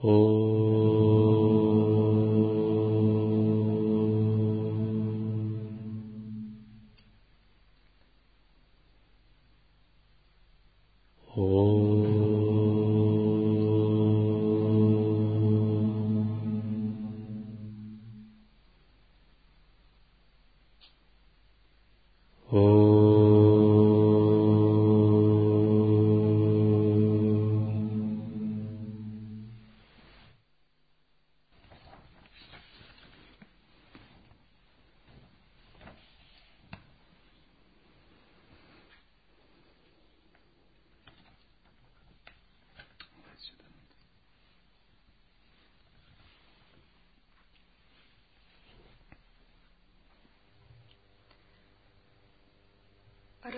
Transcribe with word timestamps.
ओ 0.00 0.45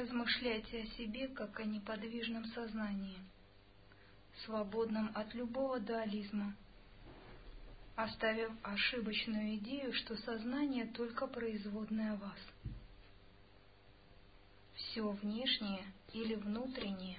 Размышляйте 0.09 0.85
о 0.85 0.87
себе 0.97 1.29
как 1.29 1.61
о 1.61 1.65
неподвижном 1.65 2.47
сознании, 2.55 3.19
свободном 4.47 5.13
от 5.15 5.35
любого 5.35 5.81
дуализма, 5.81 6.57
оставив 7.95 8.51
ошибочную 8.63 9.57
идею, 9.57 9.93
что 9.93 10.17
сознание 10.17 10.87
только 10.87 11.27
производное 11.27 12.17
вас. 12.17 12.39
Все 14.77 15.11
внешнее 15.11 15.85
или 16.15 16.37
внутреннее 16.37 17.19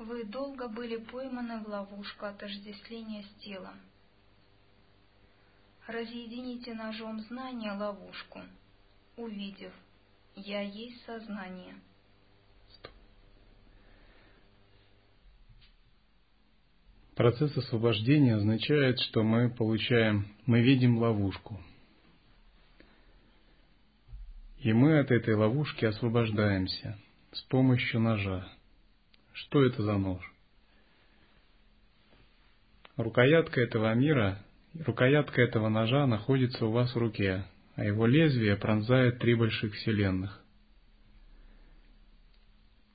Вы 0.00 0.24
долго 0.24 0.66
были 0.66 0.96
пойманы 0.96 1.62
в 1.62 1.68
ловушку 1.68 2.24
отождествления 2.24 3.22
с 3.22 3.42
телом. 3.42 3.78
Разъедините 5.86 6.72
ножом 6.72 7.20
знания 7.20 7.72
ловушку, 7.72 8.40
увидев 9.18 9.74
«Я 10.34 10.62
есть 10.62 11.04
сознание». 11.04 11.74
Процесс 17.14 17.54
освобождения 17.58 18.36
означает, 18.36 18.98
что 19.00 19.22
мы 19.22 19.50
получаем, 19.50 20.34
мы 20.46 20.62
видим 20.62 20.96
ловушку. 20.96 21.60
И 24.60 24.72
мы 24.72 24.98
от 25.00 25.10
этой 25.10 25.34
ловушки 25.34 25.84
освобождаемся 25.84 26.98
с 27.32 27.42
помощью 27.42 28.00
ножа. 28.00 28.50
Что 29.40 29.64
это 29.64 29.82
за 29.82 29.96
нож? 29.96 30.22
Рукоятка 32.96 33.62
этого 33.62 33.94
мира, 33.94 34.38
рукоятка 34.74 35.40
этого 35.40 35.70
ножа 35.70 36.06
находится 36.06 36.66
у 36.66 36.72
вас 36.72 36.94
в 36.94 36.98
руке, 36.98 37.44
а 37.74 37.84
его 37.84 38.06
лезвие 38.06 38.56
пронзает 38.56 39.18
три 39.18 39.34
больших 39.34 39.74
вселенных. 39.74 40.42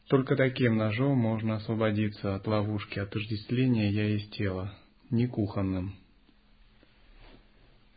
Только 0.08 0.36
таким 0.36 0.78
ножом 0.78 1.18
можно 1.18 1.56
освободиться 1.56 2.36
от 2.36 2.46
ловушки 2.46 3.00
отождествления 3.00 3.90
«я 3.90 4.08
есть 4.10 4.32
тело», 4.36 4.72
не 5.10 5.26
кухонным. 5.26 5.96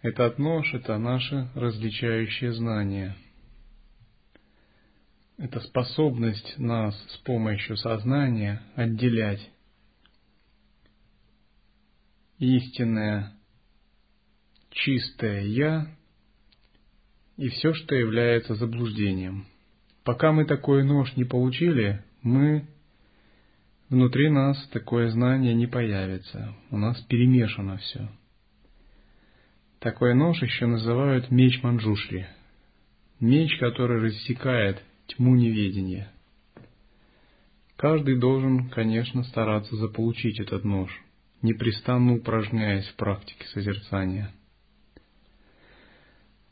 Этот 0.01 0.39
нож– 0.39 0.67
это 0.73 0.97
наше 0.97 1.51
различающее 1.55 2.53
знание– 2.55 3.15
это 5.39 5.61
способность 5.61 6.59
нас 6.59 6.95
с 7.11 7.17
помощью 7.19 7.77
сознания 7.77 8.61
отделять 8.75 9.51
истинное, 12.39 13.33
чистое 14.71 15.43
«я» 15.43 15.97
и 17.37 17.49
все, 17.49 17.73
что 17.73 17.95
является 17.95 18.57
заблуждением. 18.57 19.47
Пока 20.03 20.33
мы 20.33 20.45
такой 20.45 20.85
нож 20.85 21.15
не 21.17 21.25
получили, 21.25 22.03
мы 22.23 22.67
внутри 23.89 24.31
нас 24.31 24.59
такое 24.69 25.11
знание 25.11 25.55
не 25.55 25.69
появится. 25.69 26.53
У 26.71 26.79
нас 26.79 27.01
перемешано 27.03 27.79
все. 27.79 28.09
Такой 29.79 30.15
нож 30.15 30.43
еще 30.43 30.67
называют 30.67 31.31
меч 31.31 31.63
Манджушри. 31.63 32.27
Меч, 33.21 33.57
который 33.59 34.01
рассекает 34.01 34.83
тьму 35.09 35.35
неведения. 35.35 36.11
Каждый 37.77 38.19
должен, 38.19 38.69
конечно, 38.71 39.23
стараться 39.25 39.77
заполучить 39.77 40.41
этот 40.41 40.65
нож, 40.65 40.91
непрестанно 41.43 42.15
упражняясь 42.15 42.89
в 42.89 42.97
практике 42.97 43.47
созерцания. 43.49 44.33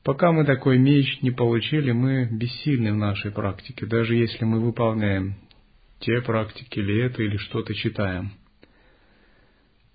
Пока 0.05 0.31
мы 0.31 0.45
такой 0.45 0.79
меч 0.79 1.21
не 1.23 1.33
получили, 1.33 1.91
мы 1.91 2.27
бессильны 2.31 2.93
в 2.93 2.97
нашей 2.97 3.33
практике, 3.33 3.87
даже 3.87 4.15
если 4.15 4.45
мы 4.45 4.61
выполняем 4.61 5.35
те 5.99 6.21
практики 6.21 6.79
или 6.79 7.05
это, 7.05 7.23
или 7.25 7.37
что-то 7.39 7.75
читаем. 7.75 8.33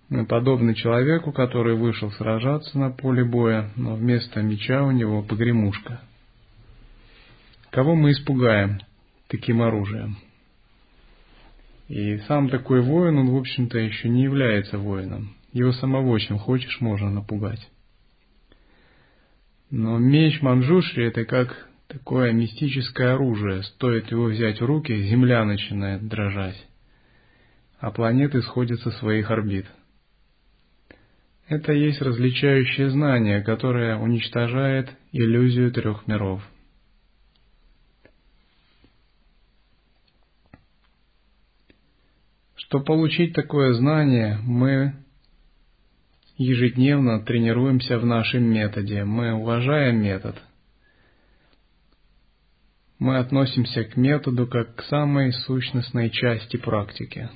Мы 0.09 0.25
подобны 0.25 0.75
человеку, 0.75 1.31
который 1.31 1.77
вышел 1.77 2.11
сражаться 2.11 2.77
на 2.77 2.91
поле 2.91 3.23
боя, 3.23 3.71
но 3.77 3.95
вместо 3.95 4.41
меча 4.41 4.83
у 4.83 4.91
него 4.91 5.23
погремушка– 5.23 6.01
Кого 7.71 7.95
мы 7.95 8.11
испугаем 8.11 8.81
таким 9.29 9.61
оружием? 9.61 10.17
И 11.87 12.17
сам 12.27 12.49
такой 12.49 12.81
воин, 12.81 13.17
он, 13.17 13.29
в 13.29 13.37
общем-то, 13.37 13.79
еще 13.79 14.09
не 14.09 14.23
является 14.23 14.77
воином. 14.77 15.35
Его 15.53 15.71
самого, 15.71 16.19
чем 16.19 16.37
хочешь, 16.37 16.81
можно 16.81 17.09
напугать. 17.09 17.65
Но 19.69 19.97
меч 19.99 20.41
Манджушри– 20.41 21.05
это 21.07 21.23
как 21.23 21.69
такое 21.87 22.33
мистическое 22.33 23.13
оружие. 23.13 23.63
Стоит 23.63 24.11
его 24.11 24.25
взять 24.25 24.59
в 24.59 24.65
руки, 24.65 25.07
земля 25.07 25.45
начинает 25.45 26.05
дрожать, 26.09 26.67
а 27.79 27.91
планеты 27.91 28.41
сходят 28.41 28.81
со 28.81 28.91
своих 28.91 29.31
орбит. 29.31 29.65
Это 31.47 31.71
есть 31.71 32.01
различающее 32.01 32.89
знание, 32.89 33.41
которое 33.41 33.95
уничтожает 33.97 34.89
иллюзию 35.13 35.71
трех 35.71 36.05
миров– 36.05 36.43
Чтобы 42.71 42.85
получить 42.85 43.33
такое 43.33 43.73
знание, 43.73 44.39
мы 44.43 44.93
ежедневно 46.37 47.19
тренируемся 47.19 47.99
в 47.99 48.05
нашем 48.05 48.43
методе, 48.43 49.03
мы 49.03 49.33
уважаем 49.33 50.01
метод. 50.01 50.41
Мы 52.97 53.17
относимся 53.17 53.83
к 53.83 53.97
методу 53.97 54.47
как 54.47 54.73
к 54.75 54.83
самой 54.83 55.33
сущностной 55.33 56.11
части 56.11 56.55
практики. 56.55 57.29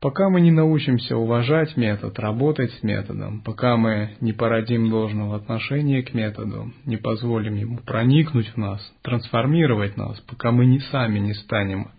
Пока 0.00 0.30
мы 0.30 0.40
не 0.40 0.50
научимся 0.50 1.18
уважать 1.18 1.76
метод, 1.76 2.18
работать 2.18 2.72
с 2.72 2.82
методом, 2.82 3.42
пока 3.42 3.76
мы 3.76 4.16
не 4.22 4.32
породим 4.32 4.88
должного 4.88 5.36
отношения 5.36 6.02
к 6.02 6.14
методу, 6.14 6.72
не 6.86 6.96
позволим 6.96 7.56
ему 7.56 7.80
проникнуть 7.80 8.48
в 8.48 8.56
нас, 8.56 8.80
трансформировать 9.02 9.98
нас, 9.98 10.18
пока 10.20 10.52
мы 10.52 10.64
не 10.64 10.80
сами 10.80 11.18
не 11.18 11.34
станем 11.34 11.90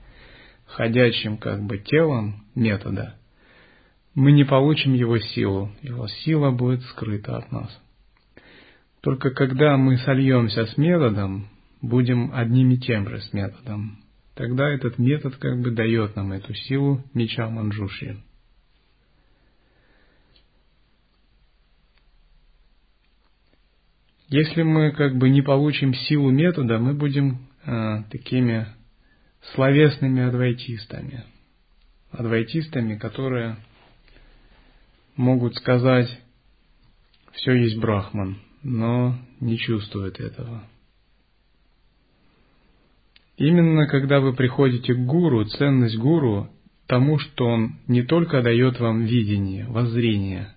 ходячим 0.65 1.37
как 1.37 1.61
бы 1.63 1.77
телом 1.77 2.45
метода, 2.55 3.15
мы 4.13 4.31
не 4.31 4.45
получим 4.45 4.93
его 4.93 5.19
силу, 5.19 5.71
его 5.81 6.07
сила 6.07 6.51
будет 6.51 6.81
скрыта 6.83 7.37
от 7.37 7.51
нас. 7.51 7.81
Только 9.01 9.31
когда 9.31 9.77
мы 9.77 9.97
сольемся 9.97 10.65
с 10.65 10.77
методом, 10.77 11.47
будем 11.81 12.31
одним 12.33 12.71
и 12.71 12.77
тем 12.77 13.07
же 13.07 13.19
с 13.19 13.33
методом, 13.33 13.99
тогда 14.33 14.69
этот 14.69 14.97
метод 14.97 15.35
как 15.35 15.61
бы 15.61 15.71
дает 15.71 16.15
нам 16.15 16.31
эту 16.31 16.53
силу 16.53 17.03
меча 17.13 17.49
Манджуши. 17.49 18.17
Если 24.27 24.63
мы 24.63 24.91
как 24.91 25.17
бы 25.17 25.29
не 25.29 25.43
получим 25.43 25.93
силу 25.93 26.31
метода, 26.31 26.79
мы 26.79 26.95
будем 26.95 27.47
э, 27.63 28.03
такими 28.09 28.67
словесными 29.53 30.23
адвайтистами. 30.23 31.23
Адвайтистами, 32.11 32.95
которые 32.95 33.57
могут 35.15 35.55
сказать, 35.55 36.09
все 37.33 37.53
есть 37.53 37.77
Брахман, 37.77 38.39
но 38.63 39.17
не 39.39 39.57
чувствуют 39.57 40.19
этого. 40.19 40.63
Именно 43.37 43.87
когда 43.87 44.21
вы 44.21 44.33
приходите 44.33 44.93
к 44.93 45.05
гуру, 45.05 45.43
ценность 45.45 45.97
гуру 45.97 46.49
тому, 46.87 47.19
что 47.19 47.45
он 47.45 47.79
не 47.87 48.03
только 48.03 48.41
дает 48.41 48.79
вам 48.79 49.03
видение, 49.03 49.65
воззрение, 49.65 50.53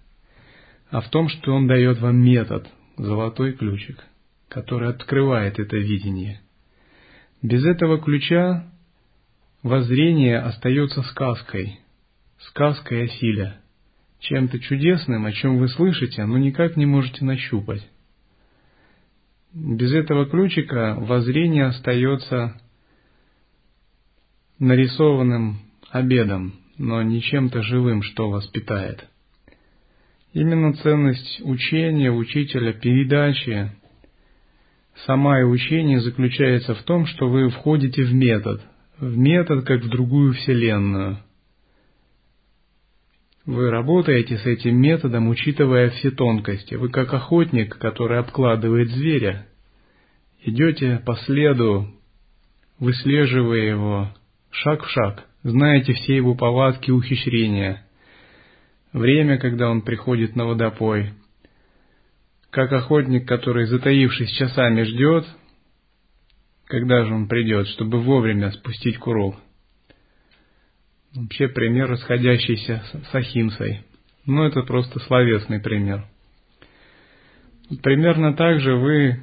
а 0.90 1.00
в 1.00 1.10
том, 1.10 1.28
что 1.28 1.52
он 1.54 1.66
дает 1.66 1.98
вам 2.00 2.16
метод, 2.16 2.68
золотой 2.96 3.52
ключик, 3.52 4.04
который 4.48 4.90
открывает 4.90 5.58
это 5.58 5.76
видение. 5.76 6.40
Без 7.42 7.64
этого 7.64 7.98
ключа 8.00 8.70
воззрение 9.68 10.38
остается 10.38 11.02
сказкой, 11.02 11.78
сказкой 12.38 13.04
о 13.04 13.08
силе, 13.08 13.58
чем-то 14.20 14.58
чудесным, 14.58 15.26
о 15.26 15.32
чем 15.32 15.58
вы 15.58 15.68
слышите, 15.68 16.24
но 16.24 16.38
никак 16.38 16.76
не 16.76 16.86
можете 16.86 17.24
нащупать. 17.24 17.86
Без 19.54 19.92
этого 19.92 20.26
ключика 20.26 20.96
воззрение 20.98 21.66
остается 21.66 22.60
нарисованным 24.58 25.60
обедом, 25.90 26.54
но 26.76 27.02
не 27.02 27.22
чем-то 27.22 27.62
живым, 27.62 28.02
что 28.02 28.28
вас 28.28 28.46
питает. 28.48 29.08
Именно 30.32 30.74
ценность 30.74 31.40
учения, 31.42 32.10
учителя, 32.12 32.72
передачи, 32.72 33.72
сама 35.06 35.40
и 35.40 35.44
учение 35.44 36.00
заключается 36.00 36.74
в 36.74 36.82
том, 36.82 37.06
что 37.06 37.28
вы 37.28 37.48
входите 37.48 38.04
в 38.04 38.12
метод, 38.12 38.60
в 39.00 39.16
метод 39.16 39.64
как 39.64 39.82
в 39.82 39.88
другую 39.88 40.34
вселенную. 40.34 41.18
Вы 43.46 43.70
работаете 43.70 44.36
с 44.36 44.44
этим 44.44 44.76
методом, 44.76 45.28
учитывая 45.28 45.90
все 45.90 46.10
тонкости. 46.10 46.74
Вы 46.74 46.90
как 46.90 47.14
охотник, 47.14 47.78
который 47.78 48.18
обкладывает 48.18 48.90
зверя, 48.90 49.46
идете 50.42 51.02
по 51.06 51.16
следу, 51.16 51.88
выслеживая 52.78 53.60
его 53.60 54.14
шаг 54.50 54.84
в 54.84 54.90
шаг, 54.90 55.24
знаете 55.42 55.94
все 55.94 56.16
его 56.16 56.34
повадки, 56.34 56.90
ухищрения, 56.90 57.86
время, 58.92 59.38
когда 59.38 59.70
он 59.70 59.82
приходит 59.82 60.36
на 60.36 60.44
водопой, 60.44 61.14
как 62.50 62.72
охотник, 62.72 63.26
который, 63.26 63.66
затаившись 63.66 64.30
часами, 64.32 64.82
ждет, 64.82 65.26
когда 66.68 67.04
же 67.04 67.14
он 67.14 67.26
придет, 67.28 67.66
чтобы 67.68 68.00
вовремя 68.00 68.50
спустить 68.52 68.98
курок. 68.98 69.36
Вообще 71.14 71.48
пример, 71.48 71.88
расходящийся 71.90 72.84
с 73.10 73.14
Ахимсой. 73.14 73.80
Но 74.26 74.46
это 74.46 74.62
просто 74.62 75.00
словесный 75.00 75.60
пример. 75.60 76.04
Примерно 77.82 78.34
так 78.34 78.60
же 78.60 78.76
вы 78.76 79.20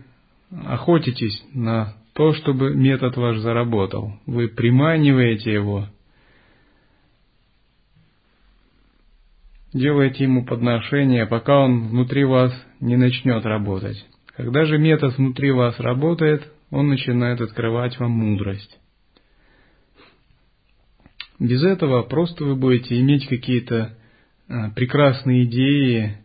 охотитесь 0.65 1.43
на 1.53 1.95
то, 2.13 2.33
чтобы 2.33 2.73
метод 2.73 3.15
ваш 3.15 3.37
заработал. 3.37 4.19
Вы 4.25 4.47
приманиваете 4.47 5.53
его, 5.53 5.87
делаете 9.73 10.23
ему 10.23 10.45
подношение, 10.45 11.27
пока 11.27 11.59
он 11.59 11.89
внутри 11.89 12.23
вас 12.23 12.51
не 12.79 12.95
начнет 12.95 13.45
работать. 13.45 14.03
Когда 14.35 14.65
же 14.65 14.79
метод 14.79 15.17
внутри 15.17 15.51
вас 15.51 15.79
работает, 15.79 16.51
он 16.75 16.89
начинает 16.89 17.39
открывать 17.39 17.97
вам 17.99 18.11
мудрость. 18.11 18.79
Без 21.39 21.63
этого 21.63 22.03
просто 22.03 22.43
вы 22.43 22.55
будете 22.55 22.99
иметь 22.99 23.27
какие-то 23.27 23.97
э, 24.47 24.71
прекрасные 24.75 25.45
идеи, 25.45 26.17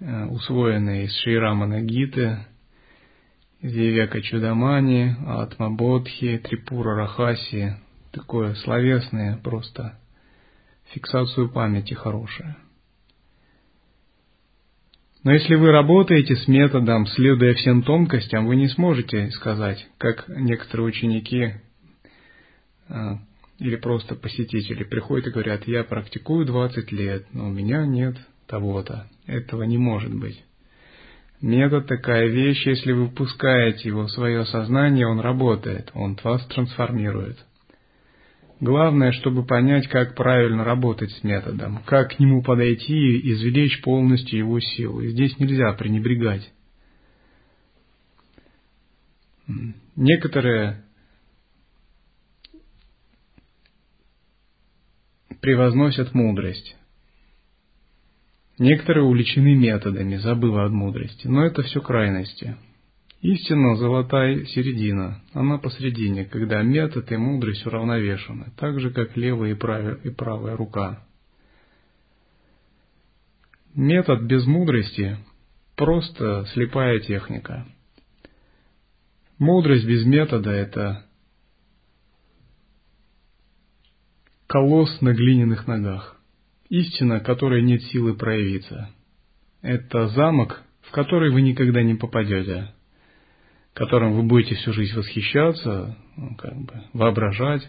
э, 0.00 0.24
усвоенные 0.26 1.04
из 1.04 1.14
Шрирамана 1.20 1.82
Гиты, 1.82 2.38
из 3.60 3.72
Вивека 3.72 4.20
Чудамани, 4.22 5.16
Атмабодхи, 5.24 6.38
Трипура 6.38 6.96
Рахаси, 6.96 7.76
такое 8.12 8.54
словесное 8.54 9.36
просто 9.36 9.98
фиксацию 10.92 11.48
памяти 11.48 11.94
хорошее. 11.94 12.56
Но 15.26 15.32
если 15.32 15.56
вы 15.56 15.72
работаете 15.72 16.36
с 16.36 16.46
методом, 16.46 17.04
следуя 17.04 17.52
всем 17.54 17.82
тонкостям, 17.82 18.46
вы 18.46 18.54
не 18.54 18.68
сможете 18.68 19.28
сказать, 19.32 19.84
как 19.98 20.28
некоторые 20.28 20.86
ученики 20.86 21.54
а, 22.88 23.18
или 23.58 23.74
просто 23.74 24.14
посетители 24.14 24.84
приходят 24.84 25.26
и 25.26 25.30
говорят, 25.32 25.66
я 25.66 25.82
практикую 25.82 26.46
20 26.46 26.92
лет, 26.92 27.26
но 27.32 27.48
у 27.48 27.50
меня 27.50 27.84
нет 27.84 28.14
того-то. 28.46 29.08
Этого 29.26 29.64
не 29.64 29.78
может 29.78 30.14
быть. 30.14 30.40
Метод 31.40 31.88
такая 31.88 32.28
вещь, 32.28 32.64
если 32.64 32.92
вы 32.92 33.08
впускаете 33.08 33.88
его 33.88 34.04
в 34.04 34.12
свое 34.12 34.44
сознание, 34.44 35.08
он 35.08 35.18
работает, 35.18 35.90
он 35.94 36.16
вас 36.22 36.46
трансформирует. 36.46 37.44
Главное, 38.60 39.12
чтобы 39.12 39.44
понять, 39.44 39.86
как 39.88 40.14
правильно 40.14 40.64
работать 40.64 41.10
с 41.10 41.22
методом, 41.22 41.82
как 41.84 42.16
к 42.16 42.18
нему 42.18 42.42
подойти 42.42 42.94
и 42.94 43.32
извлечь 43.32 43.82
полностью 43.82 44.38
его 44.38 44.58
силу. 44.60 45.02
И 45.02 45.10
здесь 45.10 45.38
нельзя 45.38 45.72
пренебрегать. 45.74 46.50
Некоторые 49.94 50.84
превозносят 55.40 56.14
мудрость. 56.14 56.76
Некоторые 58.58 59.04
увлечены 59.04 59.54
методами, 59.54 60.16
забыв 60.16 60.56
от 60.56 60.72
мудрости. 60.72 61.26
Но 61.26 61.44
это 61.44 61.62
все 61.62 61.82
крайности. 61.82 62.56
Истина– 63.26 63.74
золотая 63.76 64.44
середина, 64.44 65.20
она 65.32 65.58
посредине, 65.58 66.26
когда 66.26 66.62
метод 66.62 67.10
и 67.10 67.16
мудрость 67.16 67.66
уравновешены, 67.66 68.52
так 68.56 68.78
же, 68.78 68.92
как 68.92 69.16
левая 69.16 69.50
и 69.50 69.54
правая, 69.54 69.94
и 69.94 70.10
правая 70.10 70.56
рука. 70.56 71.04
Метод 73.74 74.22
без 74.22 74.46
мудрости– 74.46 75.18
просто 75.76 76.46
слепая 76.52 77.00
техника. 77.00 77.66
Мудрость 79.38 79.86
без 79.86 80.06
метода– 80.06 80.50
это 80.52 81.04
колосс 84.46 85.00
на 85.00 85.12
глиняных 85.12 85.66
ногах. 85.66 86.16
Истина, 86.68 87.18
которой 87.18 87.62
нет 87.64 87.82
силы 87.82 88.14
проявиться. 88.14 88.88
Это 89.62 90.06
замок, 90.10 90.62
в 90.82 90.92
который 90.92 91.32
вы 91.32 91.42
никогда 91.42 91.82
не 91.82 91.96
попадете 91.96 92.72
которым 93.76 94.14
вы 94.14 94.22
будете 94.22 94.54
всю 94.54 94.72
жизнь 94.72 94.96
восхищаться, 94.96 95.98
ну, 96.16 96.34
как 96.36 96.56
бы 96.56 96.82
воображать, 96.94 97.62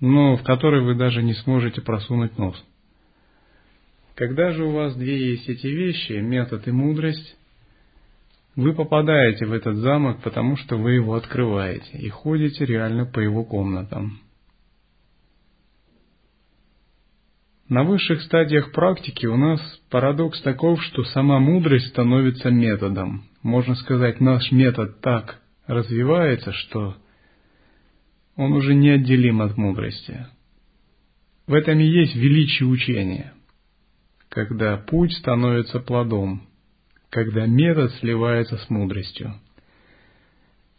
но 0.00 0.36
в 0.36 0.42
который 0.42 0.82
вы 0.82 0.96
даже 0.96 1.22
не 1.22 1.34
сможете 1.34 1.80
просунуть 1.80 2.36
нос. 2.36 2.60
Когда 4.16 4.50
же 4.50 4.64
у 4.64 4.72
вас 4.72 4.96
две 4.96 5.30
есть 5.30 5.48
эти 5.48 5.68
вещи, 5.68 6.14
метод 6.14 6.66
и 6.66 6.72
мудрость, 6.72 7.36
вы 8.56 8.74
попадаете 8.74 9.46
в 9.46 9.52
этот 9.52 9.76
замок, 9.76 10.20
потому 10.22 10.56
что 10.56 10.76
вы 10.76 10.94
его 10.94 11.14
открываете 11.14 11.96
и 11.96 12.08
ходите 12.08 12.66
реально 12.66 13.06
по 13.06 13.20
его 13.20 13.44
комнатам. 13.44 14.18
На 17.70 17.84
высших 17.84 18.20
стадиях 18.22 18.72
практики 18.72 19.26
у 19.26 19.36
нас 19.36 19.60
парадокс 19.90 20.42
таков, 20.42 20.82
что 20.82 21.04
сама 21.04 21.38
мудрость 21.38 21.86
становится 21.86 22.50
методом, 22.50 23.22
можно 23.44 23.76
сказать, 23.76 24.20
наш 24.20 24.50
метод 24.50 25.00
так 25.00 25.40
развивается, 25.68 26.52
что 26.52 26.96
он 28.34 28.54
уже 28.54 28.74
неотделим 28.74 29.40
от 29.40 29.56
мудрости. 29.56 30.26
В 31.46 31.54
этом 31.54 31.78
и 31.78 31.84
есть 31.84 32.16
величие 32.16 32.68
учения, 32.68 33.34
когда 34.28 34.76
путь 34.76 35.12
становится 35.12 35.78
плодом, 35.78 36.48
когда 37.08 37.46
метод 37.46 37.92
сливается 38.00 38.56
с 38.56 38.68
мудростью, 38.68 39.34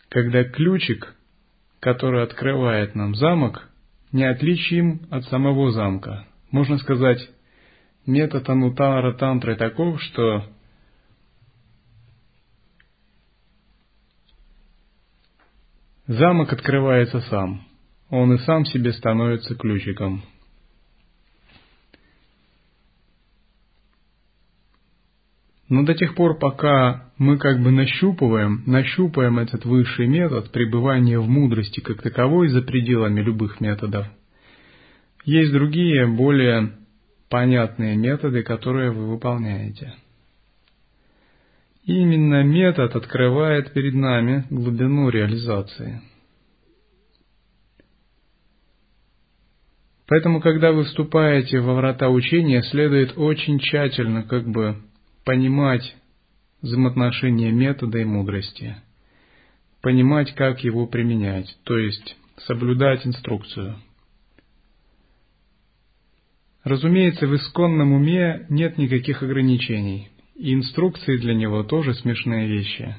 когда 0.09 0.43
ключик, 0.43 1.15
который 1.79 2.21
открывает 2.21 2.95
нам 2.95 3.15
замок, 3.15 3.69
неотличим 4.11 5.07
от 5.09 5.23
самого 5.27 5.71
замка. 5.71 6.27
Можно 6.51 6.77
сказать, 6.77 7.29
метод 8.05 8.47
Анутара 8.49 9.13
Тантры 9.13 9.55
таков, 9.55 10.01
что 10.01 10.45
Замок 16.07 16.51
открывается 16.51 17.21
сам. 17.21 17.61
Он 18.09 18.33
и 18.33 18.37
сам 18.39 18.65
себе 18.65 18.91
становится 18.91 19.55
ключиком. 19.55 20.23
Но 25.69 25.85
до 25.85 25.93
тех 25.93 26.15
пор, 26.15 26.37
пока 26.37 27.13
мы 27.17 27.37
как 27.37 27.63
бы 27.63 27.71
нащупываем, 27.71 28.63
нащупаем 28.65 29.39
этот 29.39 29.63
высший 29.63 30.07
метод 30.07 30.51
пребывания 30.51 31.17
в 31.17 31.29
мудрости 31.29 31.79
как 31.79 32.01
таковой 32.01 32.49
за 32.49 32.61
пределами 32.61 33.21
любых 33.21 33.61
методов, 33.61 34.07
есть 35.23 35.51
другие, 35.51 36.07
более 36.07 36.73
понятные 37.29 37.95
методы, 37.95 38.43
которые 38.43 38.91
вы 38.91 39.09
выполняете. 39.09 39.93
Именно 41.85 42.43
метод 42.43 42.95
открывает 42.95 43.73
перед 43.73 43.93
нами 43.93 44.45
глубину 44.49 45.09
реализации. 45.09 46.01
Поэтому, 50.07 50.41
когда 50.41 50.73
вы 50.73 50.83
вступаете 50.83 51.59
во 51.61 51.73
врата 51.73 52.09
учения, 52.09 52.61
следует 52.63 53.17
очень 53.17 53.59
тщательно 53.59 54.23
как 54.23 54.45
бы 54.45 54.81
понимать 55.23 55.95
взаимоотношения 56.61 57.51
метода 57.51 57.97
и 57.97 58.03
мудрости, 58.03 58.75
понимать, 59.81 60.35
как 60.35 60.59
его 60.65 60.85
применять, 60.85 61.57
то 61.63 61.77
есть 61.77 62.17
соблюдать 62.45 63.07
инструкцию. 63.07 63.77
Разумеется, 66.63 67.27
в 67.27 67.35
исконном 67.35 67.93
уме 67.93 68.45
нет 68.49 68.77
никаких 68.77 69.23
ограничений, 69.23 70.09
и 70.35 70.53
инструкции 70.53 71.17
для 71.17 71.33
него 71.33 71.63
тоже 71.63 71.95
смешные 71.95 72.47
вещи. 72.47 72.95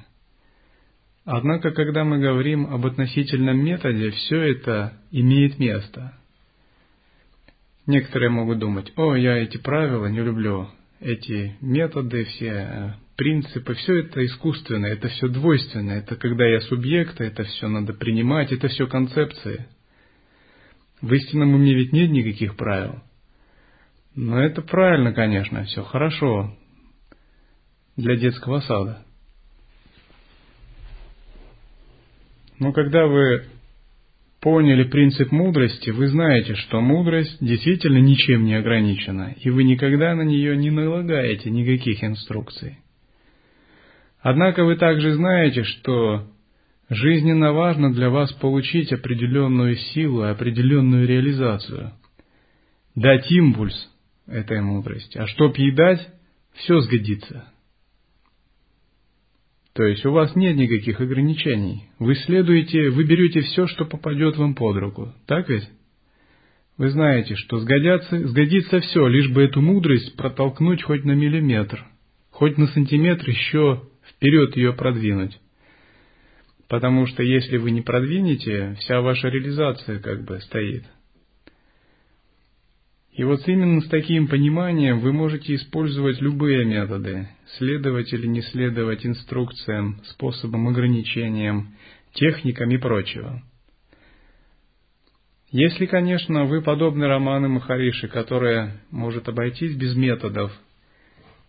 Однако, 1.25 1.71
когда 1.71 2.03
мы 2.03 2.19
говорим 2.19 2.67
об 2.67 2.85
относительном 2.85 3.65
методе, 3.65 4.11
все 4.11 4.41
это 4.41 4.95
имеет 5.13 5.61
место. 5.61 6.19
Некоторые 7.87 8.31
могут 8.31 8.59
думать, 8.59 8.93
о, 8.97 9.15
я 9.15 9.39
эти 9.39 9.59
правила 9.59 10.07
не 10.07 10.21
люблю, 10.21 10.69
эти 11.01 11.57
методы, 11.61 12.25
все 12.25 12.49
э, 12.49 12.93
принципы, 13.17 13.75
все 13.75 14.01
это 14.01 14.25
искусственно, 14.25 14.87
это 14.87 15.09
все 15.09 15.29
двойственно, 15.29 15.93
это 15.93 16.17
когда 16.17 16.47
я 16.47 16.61
субъект, 16.63 17.21
это 17.21 17.45
все 17.45 17.69
надо 17.69 17.93
принимать, 17.93 18.53
это 18.53 18.69
все 18.69 18.89
концепции. 18.89 19.67
В 21.01 21.13
истинном 21.13 21.55
уме 21.55 21.75
ведь 21.75 21.93
нет 21.93 22.11
никаких 22.11 22.57
правил. 22.57 23.03
Но 24.15 24.43
это 24.43 24.61
правильно, 24.63 25.13
конечно, 25.13 25.65
все 25.65 25.83
хорошо 25.83 26.55
для 27.97 28.17
детского 28.17 28.61
сада. 28.61 29.05
Но 32.59 32.73
когда 32.73 33.07
вы 33.07 33.47
поняли 34.41 34.85
принцип 34.85 35.33
мудрости, 35.33 35.91
вы 35.91 36.09
знаете, 36.09 36.55
что 36.57 36.81
мудрость 36.81 37.39
действительно 37.41 37.99
ничем 37.99 38.45
не 38.45 38.55
ограничена, 38.55 39.35
и 39.41 39.51
вы 39.51 39.65
никогда 39.65 40.15
на 40.15 40.23
нее 40.23 40.57
не 40.57 40.71
налагаете 40.71 41.51
никаких 41.51 42.05
инструкций. 42.05 42.79
Однако 44.21 44.65
вы 44.65 44.77
также 44.77 45.15
знаете, 45.15 45.65
что 45.65 46.29
жизненно 46.89 47.53
важно 47.53 47.93
для 47.93 48.11
вас 48.11 48.33
получить 48.35 48.93
определенную 48.93 49.77
силу, 49.77 50.23
определенную 50.23 51.07
реализацию, 51.07 51.93
дать 52.95 53.31
импульс 53.33 53.92
этой 54.33 54.61
мудрости. 54.61 55.19
А 55.19 55.27
чтоб 55.27 55.57
ей 55.57 55.73
дать, 55.73 56.07
все 56.55 56.81
сгодится. 56.81 57.53
То 59.75 59.85
есть 59.85 60.05
у 60.05 60.13
вас 60.13 60.37
нет 60.37 60.57
никаких 60.57 61.01
ограничений. 61.01 61.85
Вы 61.99 62.15
следуете, 62.15 62.91
вы 62.91 63.05
берете 63.05 63.41
все, 63.41 63.67
что 63.67 63.87
попадет 63.87 64.37
вам 64.37 64.55
под 64.55 64.77
руку. 64.77 65.15
Так 65.27 65.49
ведь? 65.49 65.69
Вы 66.77 66.91
знаете, 66.91 67.37
что 67.37 67.59
сгодятся, 67.59 68.27
сгодится 68.29 68.81
все, 68.81 69.07
лишь 69.07 69.31
бы 69.31 69.43
эту 69.43 69.61
мудрость 69.61 70.17
протолкнуть 70.17 70.83
хоть 70.83 71.05
на 71.05 71.13
миллиметр, 71.13 71.87
хоть 72.31 72.59
на 72.59 72.67
сантиметр 72.69 73.29
еще 73.29 73.83
вперед 74.09 74.57
ее 74.57 74.73
продвинуть. 74.73 75.39
Потому 76.69 77.07
что 77.07 77.23
если 77.23 77.59
вы 77.59 77.71
не 77.71 77.83
продвинете, 77.83 78.77
вся 78.81 79.01
ваша 79.01 79.29
реализация 79.29 80.01
как 80.01 80.25
бы 80.25 80.41
стоит. 80.41 80.85
И 83.13 83.25
вот 83.25 83.47
именно 83.47 83.83
с 83.83 83.89
таким 83.89 84.27
пониманием 84.27 85.01
вы 85.01 85.13
можете 85.13 85.55
использовать 85.55 86.21
любые 86.23 86.65
методы, 86.65 87.29
следовать 87.59 88.11
или 88.15 88.27
не 88.27 88.41
следовать 88.41 89.05
инструкциям, 89.05 90.01
способам 90.05 90.69
ограничениям, 90.69 91.75
техникам 92.15 92.71
и 92.71 92.79
прочего. 92.79 93.43
Если, 95.51 95.85
конечно, 95.85 96.47
вы 96.47 96.63
подобны 96.63 97.07
Роману 97.07 97.51
Махариши, 97.51 98.09
которая 98.09 98.81
может 98.91 99.29
обойтись 99.29 99.77
без 99.77 99.95
методов, 99.95 100.51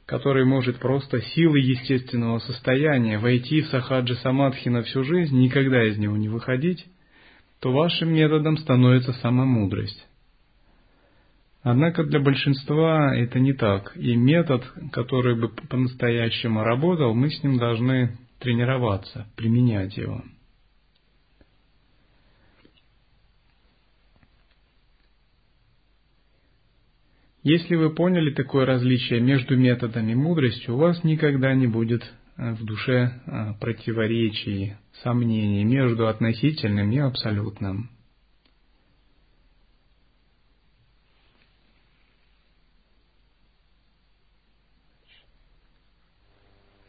который 0.05 0.43
может 0.43 0.79
просто 0.79 1.21
силой 1.21 1.61
естественного 1.61 2.39
состояния 2.39 3.17
войти 3.17 3.61
в 3.61 3.67
сахаджи 3.67 4.15
самадхи 4.15 4.67
на 4.67 4.83
всю 4.83 5.05
жизнь, 5.05 5.39
никогда 5.39 5.81
из 5.85 5.97
него 5.97 6.17
не 6.17 6.27
выходить, 6.27 6.85
то 7.61 7.71
вашим 7.71 8.13
методом 8.13 8.57
становится 8.57 9.13
сама 9.13 9.45
мудрость. 9.45 10.05
Однако 11.63 12.03
для 12.03 12.19
большинства 12.19 13.15
это 13.15 13.39
не 13.39 13.53
так, 13.53 13.95
и 13.95 14.17
метод, 14.17 14.69
который 14.91 15.39
бы 15.39 15.47
по-настоящему 15.47 16.61
работал, 16.61 17.13
мы 17.13 17.29
с 17.29 17.41
ним 17.41 17.57
должны 17.57 18.17
тренироваться, 18.39 19.27
применять 19.37 19.95
его. 19.95 20.21
Если 27.43 27.75
вы 27.75 27.93
поняли 27.93 28.33
такое 28.33 28.65
различие 28.65 29.21
между 29.21 29.57
методами 29.57 30.11
и 30.11 30.15
мудростью, 30.15 30.75
у 30.75 30.77
вас 30.77 31.01
никогда 31.03 31.53
не 31.53 31.67
будет 31.67 32.03
э, 32.37 32.53
в 32.53 32.63
душе 32.63 33.21
э, 33.25 33.53
противоречий, 33.59 34.75
сомнений 35.01 35.63
между 35.65 36.07
относительным 36.07 36.91
и 36.91 36.99
абсолютным. 36.99 37.89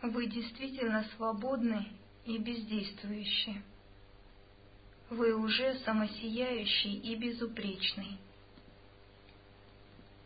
Вы 0.05 0.27
действительно 0.27 1.05
свободны 1.17 1.87
и 2.27 2.37
бездействующие. 2.37 3.63
Вы 5.09 5.35
уже 5.35 5.79
самосияющий 5.79 6.99
и 6.99 7.15
безупречный. 7.17 8.19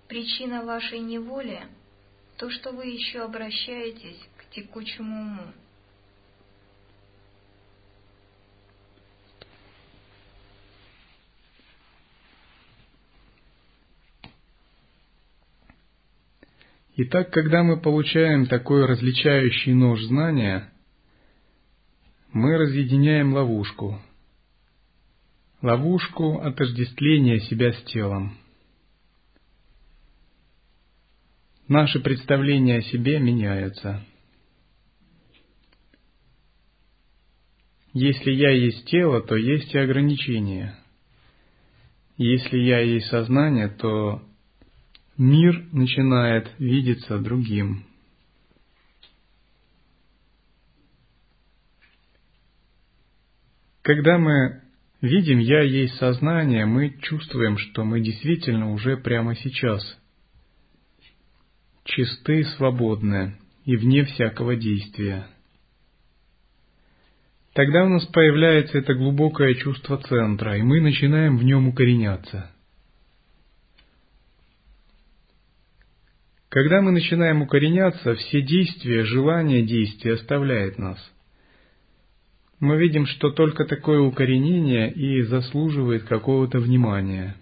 Причина 0.08 0.64
вашей 0.64 0.98
неволи– 0.98 1.66
то, 2.38 2.48
что 2.50 2.70
вы 2.70 2.86
еще 2.86 3.22
обращаетесь 3.22 4.18
к 4.36 4.50
текучему 4.50 5.20
уму. 5.20 5.52
Итак, 17.00 17.30
когда 17.30 17.62
мы 17.62 17.80
получаем 17.80 18.46
такой 18.46 18.84
различающий 18.84 19.72
нож 19.72 20.02
знания, 20.02 20.72
мы 22.32 22.58
разъединяем 22.58 23.34
ловушку. 23.34 24.02
Ловушку 25.62 26.40
отождествления 26.40 27.38
себя 27.38 27.72
с 27.72 27.84
телом. 27.84 28.36
Наши 31.68 32.00
представления 32.00 32.78
о 32.78 32.82
себе 32.82 33.20
меняются. 33.20 34.04
Если 37.92 38.32
я 38.32 38.50
есть 38.50 38.86
тело, 38.86 39.22
то 39.22 39.36
есть 39.36 39.72
и 39.72 39.78
ограничения. 39.78 40.76
Если 42.16 42.58
я 42.58 42.80
есть 42.80 43.06
сознание, 43.06 43.68
то 43.68 44.27
мир 45.18 45.66
начинает 45.72 46.48
видеться 46.58 47.18
другим. 47.18 47.84
Когда 53.82 54.18
мы 54.18 54.62
видим 55.00 55.38
«я 55.38 55.62
есть 55.62 55.96
сознание», 55.96 56.66
мы 56.66 56.98
чувствуем, 57.00 57.58
что 57.58 57.84
мы 57.84 58.00
действительно 58.00 58.70
уже 58.72 58.96
прямо 58.96 59.34
сейчас 59.34 59.82
чисты, 61.84 62.44
свободны 62.56 63.36
и 63.64 63.76
вне 63.76 64.04
всякого 64.04 64.56
действия. 64.56 65.26
Тогда 67.54 67.84
у 67.84 67.88
нас 67.88 68.04
появляется 68.06 68.78
это 68.78 68.94
глубокое 68.94 69.54
чувство 69.54 69.96
центра, 69.96 70.58
и 70.58 70.62
мы 70.62 70.80
начинаем 70.80 71.38
в 71.38 71.42
нем 71.42 71.66
укореняться– 71.68 72.52
Когда 76.60 76.80
мы 76.80 76.90
начинаем 76.90 77.40
укореняться, 77.40 78.16
все 78.16 78.42
действия, 78.42 79.04
желания 79.04 79.62
действия 79.62 80.14
оставляют 80.14 80.76
нас. 80.76 80.98
Мы 82.58 82.76
видим, 82.78 83.06
что 83.06 83.30
только 83.30 83.64
такое 83.64 84.00
укоренение 84.00 84.92
и 84.92 85.22
заслуживает 85.22 86.02
какого-то 86.02 86.58
внимания. 86.58 87.36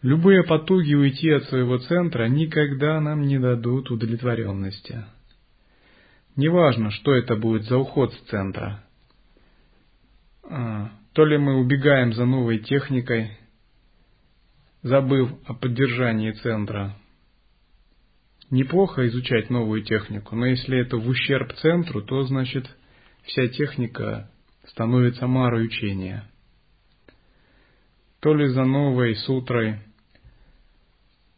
Любые 0.00 0.44
потуги 0.44 0.94
уйти 0.94 1.28
от 1.28 1.44
своего 1.44 1.76
центра 1.76 2.26
никогда 2.26 3.02
нам 3.02 3.20
не 3.26 3.38
дадут 3.38 3.90
удовлетворенности. 3.90 5.04
Неважно, 6.36 6.90
что 6.92 7.14
это 7.14 7.36
будет 7.36 7.64
за 7.64 7.76
уход 7.76 8.14
с 8.14 8.18
центра. 8.30 8.82
А, 10.42 10.90
то 11.12 11.26
ли 11.26 11.36
мы 11.36 11.60
убегаем 11.60 12.14
за 12.14 12.24
новой 12.24 12.60
техникой, 12.60 13.32
забыв 14.82 15.32
о 15.44 15.52
поддержании 15.52 16.32
центра– 16.32 16.96
неплохо 18.50 19.06
изучать 19.08 19.50
новую 19.50 19.82
технику, 19.82 20.36
но 20.36 20.46
если 20.46 20.78
это 20.78 20.96
в 20.96 21.08
ущерб 21.08 21.52
центру, 21.54 22.02
то 22.02 22.22
значит 22.22 22.68
вся 23.22 23.48
техника 23.48 24.30
становится 24.66 25.26
марой 25.26 25.66
учения. 25.66 26.24
То 28.20 28.34
ли 28.34 28.48
за 28.48 28.64
новой 28.64 29.14
сутрой, 29.16 29.78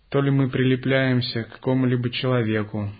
то 0.08 0.20
ли 0.20 0.30
мы 0.30 0.50
прилепляемся 0.50 1.44
к 1.44 1.52
какому-либо 1.52 2.10
человеку. 2.10 2.90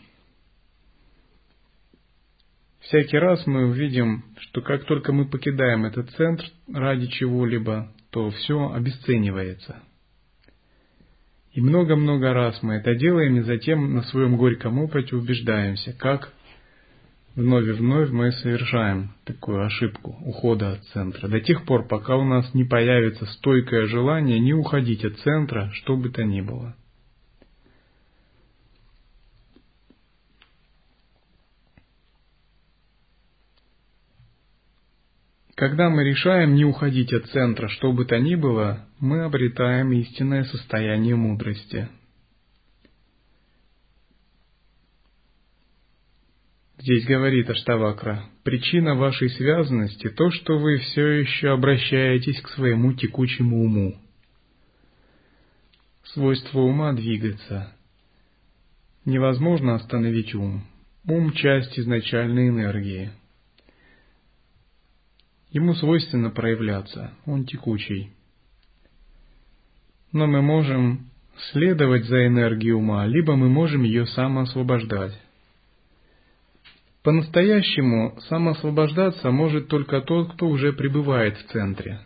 Всякий 2.80 3.18
раз 3.18 3.46
мы 3.46 3.66
увидим, 3.66 4.24
что 4.38 4.60
как 4.60 4.84
только 4.84 5.12
мы 5.12 5.28
покидаем 5.28 5.84
этот 5.84 6.10
центр 6.10 6.44
ради 6.72 7.06
чего-либо, 7.08 7.92
то 8.10 8.30
все 8.30 8.72
обесценивается– 8.72 9.82
и 11.54 11.60
много-много 11.60 12.32
раз 12.32 12.62
мы 12.62 12.74
это 12.74 12.94
делаем, 12.94 13.36
и 13.36 13.42
затем 13.42 13.94
на 13.94 14.02
своем 14.04 14.36
горьком 14.36 14.78
опыте 14.78 15.16
убеждаемся, 15.16 15.92
как 15.92 16.32
вновь 17.34 17.66
и 17.66 17.72
вновь 17.72 18.10
мы 18.10 18.32
совершаем 18.32 19.14
такую 19.24 19.64
ошибку 19.64 20.16
ухода 20.24 20.72
от 20.72 20.84
центра. 20.86 21.28
До 21.28 21.40
тех 21.40 21.64
пор, 21.64 21.86
пока 21.86 22.16
у 22.16 22.24
нас 22.24 22.52
не 22.54 22.64
появится 22.64 23.26
стойкое 23.26 23.86
желание 23.86 24.38
не 24.40 24.54
уходить 24.54 25.04
от 25.04 25.18
центра, 25.18 25.70
что 25.74 25.96
бы 25.96 26.08
то 26.08 26.24
ни 26.24 26.40
было. 26.40 26.74
Когда 35.62 35.90
мы 35.90 36.02
решаем 36.02 36.56
не 36.56 36.64
уходить 36.64 37.12
от 37.12 37.26
центра, 37.26 37.68
что 37.68 37.92
бы 37.92 38.04
то 38.04 38.18
ни 38.18 38.34
было, 38.34 38.84
мы 38.98 39.22
обретаем 39.22 39.92
истинное 39.92 40.42
состояние 40.42 41.14
мудрости. 41.14 41.88
Здесь 46.78 47.06
говорит 47.06 47.48
Аштавакра, 47.48 48.24
причина 48.42 48.96
вашей 48.96 49.30
связанности– 49.30 50.08
то, 50.16 50.32
что 50.32 50.58
вы 50.58 50.78
все 50.78 51.06
еще 51.20 51.50
обращаетесь 51.50 52.40
к 52.40 52.48
своему 52.48 52.94
текучему 52.94 53.62
уму. 53.62 53.96
Свойство 56.06 56.58
ума 56.58 56.92
двигаться. 56.92 57.72
Невозможно 59.04 59.76
остановить 59.76 60.34
ум. 60.34 60.64
Ум– 61.04 61.32
часть 61.34 61.78
изначальной 61.78 62.48
энергии– 62.48 63.12
Ему 65.52 65.74
свойственно 65.74 66.30
проявляться, 66.30 67.12
он 67.26 67.44
текучий. 67.44 68.10
Но 70.10 70.26
мы 70.26 70.40
можем 70.40 71.10
следовать 71.52 72.06
за 72.06 72.26
энергией 72.26 72.72
ума, 72.72 73.06
либо 73.06 73.36
мы 73.36 73.50
можем 73.50 73.82
ее 73.82 74.06
самоосвобождать. 74.06 75.12
По-настоящему 77.02 78.18
самоосвобождаться 78.28 79.30
может 79.30 79.68
только 79.68 80.00
тот, 80.00 80.32
кто 80.34 80.48
уже 80.48 80.72
пребывает 80.72 81.36
в 81.36 81.46
центре. 81.48 82.00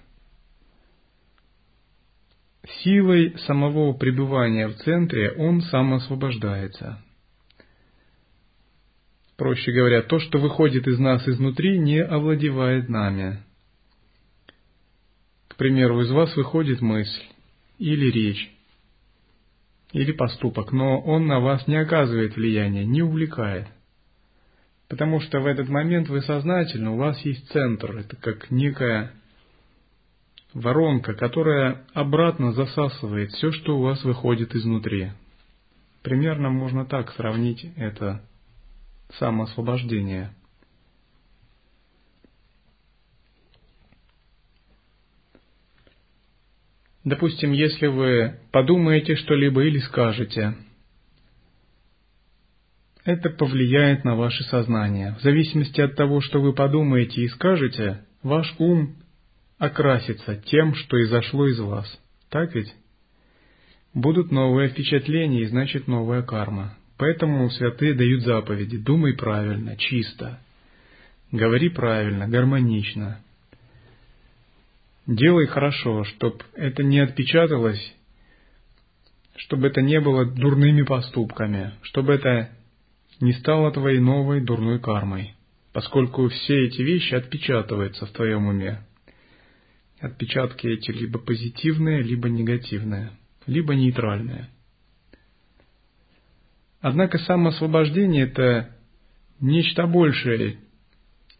Силой 2.83 3.39
самого 3.47 3.93
пребывания 3.93 4.67
в 4.67 4.75
центре 4.77 5.31
он 5.33 5.61
самоосвобождается. 5.61 7.01
Проще 9.37 9.71
говоря, 9.71 10.03
то, 10.03 10.19
что 10.19 10.39
выходит 10.39 10.87
из 10.89 10.99
нас 10.99 11.27
изнутри, 11.29 11.79
не 11.79 12.03
овладевает 12.03 12.89
нами. 12.89 13.43
К 15.49 15.57
примеру, 15.57 16.01
из 16.01 16.11
вас 16.11 16.35
выходит 16.37 16.81
мысль 16.81 17.25
или 17.79 18.11
речь, 18.11 18.51
или 19.93 20.13
поступок, 20.13 20.73
но 20.73 21.01
он 21.01 21.27
на 21.27 21.41
вас 21.41 21.67
не 21.67 21.77
оказывает 21.77 22.37
влияния, 22.37 22.85
не 22.87 23.03
увлекает. 23.03 23.67
Потому 24.89 25.21
что 25.21 25.41
в 25.41 25.47
этот 25.47 25.69
момент 25.69 26.09
вы 26.09 26.23
сознательно, 26.23 26.93
у 26.93 26.97
вас 26.97 27.21
есть 27.23 27.49
центр, 27.51 27.97
это 27.97 28.17
как 28.17 28.51
некая 28.51 29.13
воронка, 30.55 31.13
которая 31.13 31.85
обратно 31.93 32.53
засасывает 32.53 33.33
все, 33.33 33.53
что 33.53 33.79
у 33.79 33.83
вас 33.83 34.03
выходит 34.05 34.55
изнутри. 34.55 35.11
Примерно 36.03 36.49
можно 36.49 36.87
так 36.87 37.13
сравнить 37.13 37.67
это 37.77 38.23
самоосвобождения. 39.15 40.35
Допустим, 47.05 47.53
если 47.53 47.87
вы 47.87 48.41
подумаете 48.51 49.15
что-либо 49.15 49.63
или 49.63 49.79
скажете, 49.79 50.57
это 53.05 53.31
повлияет 53.31 54.05
на 54.05 54.17
ваше 54.17 54.43
сознание. 54.43 55.15
В 55.15 55.23
зависимости 55.23 55.81
от 55.81 55.95
того, 55.95 56.21
что 56.21 56.41
вы 56.41 56.53
подумаете 56.53 57.23
и 57.23 57.29
скажете, 57.29 58.05
ваш 58.25 58.53
ум 58.59 58.97
окрасится 59.59 60.35
тем, 60.35 60.75
что 60.75 61.01
изошло 61.01 61.47
из 61.47 61.61
вас. 61.61 61.87
Так 62.29 62.53
ведь? 62.57 62.75
Будут 63.95 64.33
новые 64.33 64.69
впечатления, 64.69 65.43
и 65.43 65.47
значит 65.47 65.87
новая 65.87 66.23
карма. 66.23 66.77
Поэтому 66.99 67.51
святые 67.51 67.95
дают 67.95 68.23
заповеди. 68.23 68.79
Думай 68.79 69.15
правильно, 69.15 69.77
чисто. 69.77 70.41
Говори 71.31 71.69
правильно, 71.69 72.27
гармонично. 72.29 73.21
Делай 75.07 75.47
хорошо, 75.47 76.05
чтобы 76.05 76.39
это 76.55 76.83
не 76.83 77.01
отпечаталось, 77.01 77.95
чтобы 79.37 79.69
это 79.69 79.83
не 79.83 80.01
было 80.01 80.25
дурными 80.25 80.83
поступками, 80.83 81.75
чтобы 81.83 82.15
это 82.15 82.51
не 83.21 83.33
стало 83.35 83.71
твоей 83.73 84.01
новой 84.01 84.41
дурной 84.41 84.81
кармой, 84.81 85.35
поскольку 85.73 86.29
все 86.29 86.67
эти 86.67 86.83
вещи 86.83 87.15
отпечатываются 87.15 88.07
в 88.07 88.11
твоем 88.13 88.47
уме. 88.47 88.83
Отпечатки 90.01 90.67
эти 90.67 90.91
либо 90.91 91.19
позитивные, 91.19 92.03
либо 92.03 92.29
негативные, 92.29 93.11
либо 93.47 93.75
нейтральные– 93.75 94.49
Однако 96.89 97.19
самоосвобождение– 97.19 98.27
это 98.31 98.71
нечто 99.41 99.89
большее. 99.89 100.61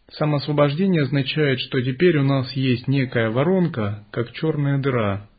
Самоосвобождение 0.09 1.03
означает, 1.03 1.61
что 1.61 1.81
теперь 1.81 2.17
у 2.17 2.23
нас 2.23 2.51
есть 2.51 2.89
некая 2.89 3.29
воронка, 3.29 4.05
как 4.11 4.33
черная 4.33 4.77
дыра, 4.77 5.29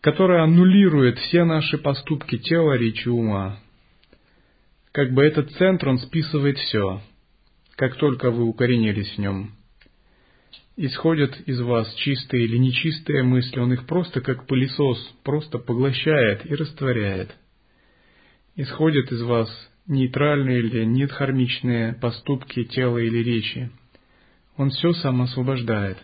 которая 0.00 0.44
аннулирует 0.44 1.18
все 1.18 1.44
наши 1.44 1.76
поступки 1.76 2.38
тела, 2.38 2.78
речи, 2.78 3.06
ума. 3.06 3.58
Как 4.92 5.12
бы 5.12 5.22
этот 5.22 5.50
центр, 5.50 5.86
он 5.90 5.98
списывает 5.98 6.56
все, 6.56 7.02
как 7.72 7.96
только 7.96 8.30
вы 8.30 8.44
укоренились 8.44 9.14
в 9.14 9.18
нем. 9.18 9.50
Исходят 10.78 11.38
из 11.40 11.60
вас 11.60 11.92
чистые 11.96 12.46
или 12.46 12.56
нечистые 12.56 13.22
мысли, 13.24 13.60
он 13.60 13.74
их 13.74 13.86
просто 13.86 14.22
как 14.22 14.46
пылесос, 14.46 14.98
просто 15.22 15.58
поглощает 15.58 16.46
и 16.46 16.54
растворяет– 16.54 17.36
исходят 18.56 19.12
из 19.12 19.22
вас 19.22 19.48
нейтральные 19.86 20.58
или 20.60 20.84
нетхармичные 20.84 21.94
поступки 21.94 22.64
тела 22.64 22.98
или 22.98 23.22
речи. 23.22 23.70
Он 24.56 24.70
все 24.70 24.92
сам 24.94 25.22
освобождает. 25.22 25.98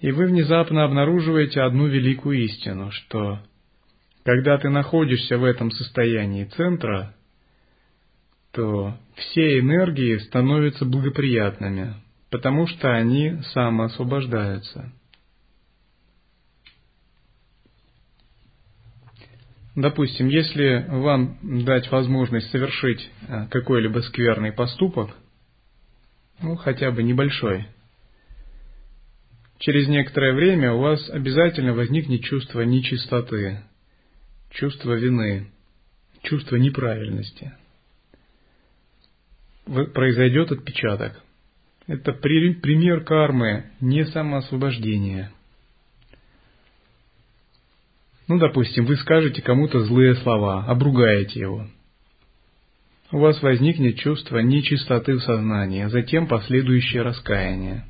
И 0.00 0.10
вы 0.10 0.26
внезапно 0.26 0.84
обнаруживаете 0.84 1.62
одну 1.62 1.86
великую 1.86 2.44
истину, 2.44 2.90
что 2.90 3.40
когда 4.24 4.58
ты 4.58 4.68
находишься 4.68 5.38
в 5.38 5.44
этом 5.44 5.70
состоянии 5.70 6.44
центра, 6.44 7.14
то 8.52 8.96
все 9.14 9.58
энергии 9.60 10.18
становятся 10.18 10.84
благоприятными, 10.84 11.94
потому 12.30 12.66
что 12.66 12.92
они 12.92 13.40
самоосвобождаются. 13.52 14.92
Допустим, 19.76 20.28
если 20.28 20.86
вам 20.88 21.64
дать 21.64 21.90
возможность 21.90 22.50
совершить 22.50 23.10
э, 23.26 23.46
какой-либо 23.50 23.98
скверный 24.00 24.52
поступок, 24.52 25.16
ну, 26.40 26.54
хотя 26.54 26.92
бы 26.92 27.02
небольшой, 27.02 27.66
через 29.58 29.88
некоторое 29.88 30.32
время 30.32 30.72
у 30.72 30.80
вас 30.80 31.10
обязательно 31.10 31.74
возникнет 31.74 32.22
чувство 32.22 32.60
нечистоты, 32.60 33.64
чувство 34.50 34.92
вины, 34.92 35.50
чувство 36.22 36.54
неправильности. 36.54 37.52
Произойдет 39.64 40.52
отпечаток. 40.52 41.20
Это 41.88 42.12
пример 42.12 43.02
кармы, 43.02 43.72
не 43.80 44.04
самоосвобождения– 44.06 45.32
ну, 48.26 48.38
допустим, 48.38 48.86
вы 48.86 48.96
скажете 48.96 49.42
кому-то 49.42 49.80
злые 49.80 50.14
слова, 50.16 50.64
обругаете 50.64 51.40
его. 51.40 51.66
У 53.12 53.18
вас 53.18 53.40
возникнет 53.42 53.98
чувство 53.98 54.38
нечистоты 54.38 55.14
в 55.14 55.22
сознании, 55.22 55.82
а 55.82 55.90
затем 55.90 56.26
последующее 56.26 57.02
раскаяние. 57.02 57.84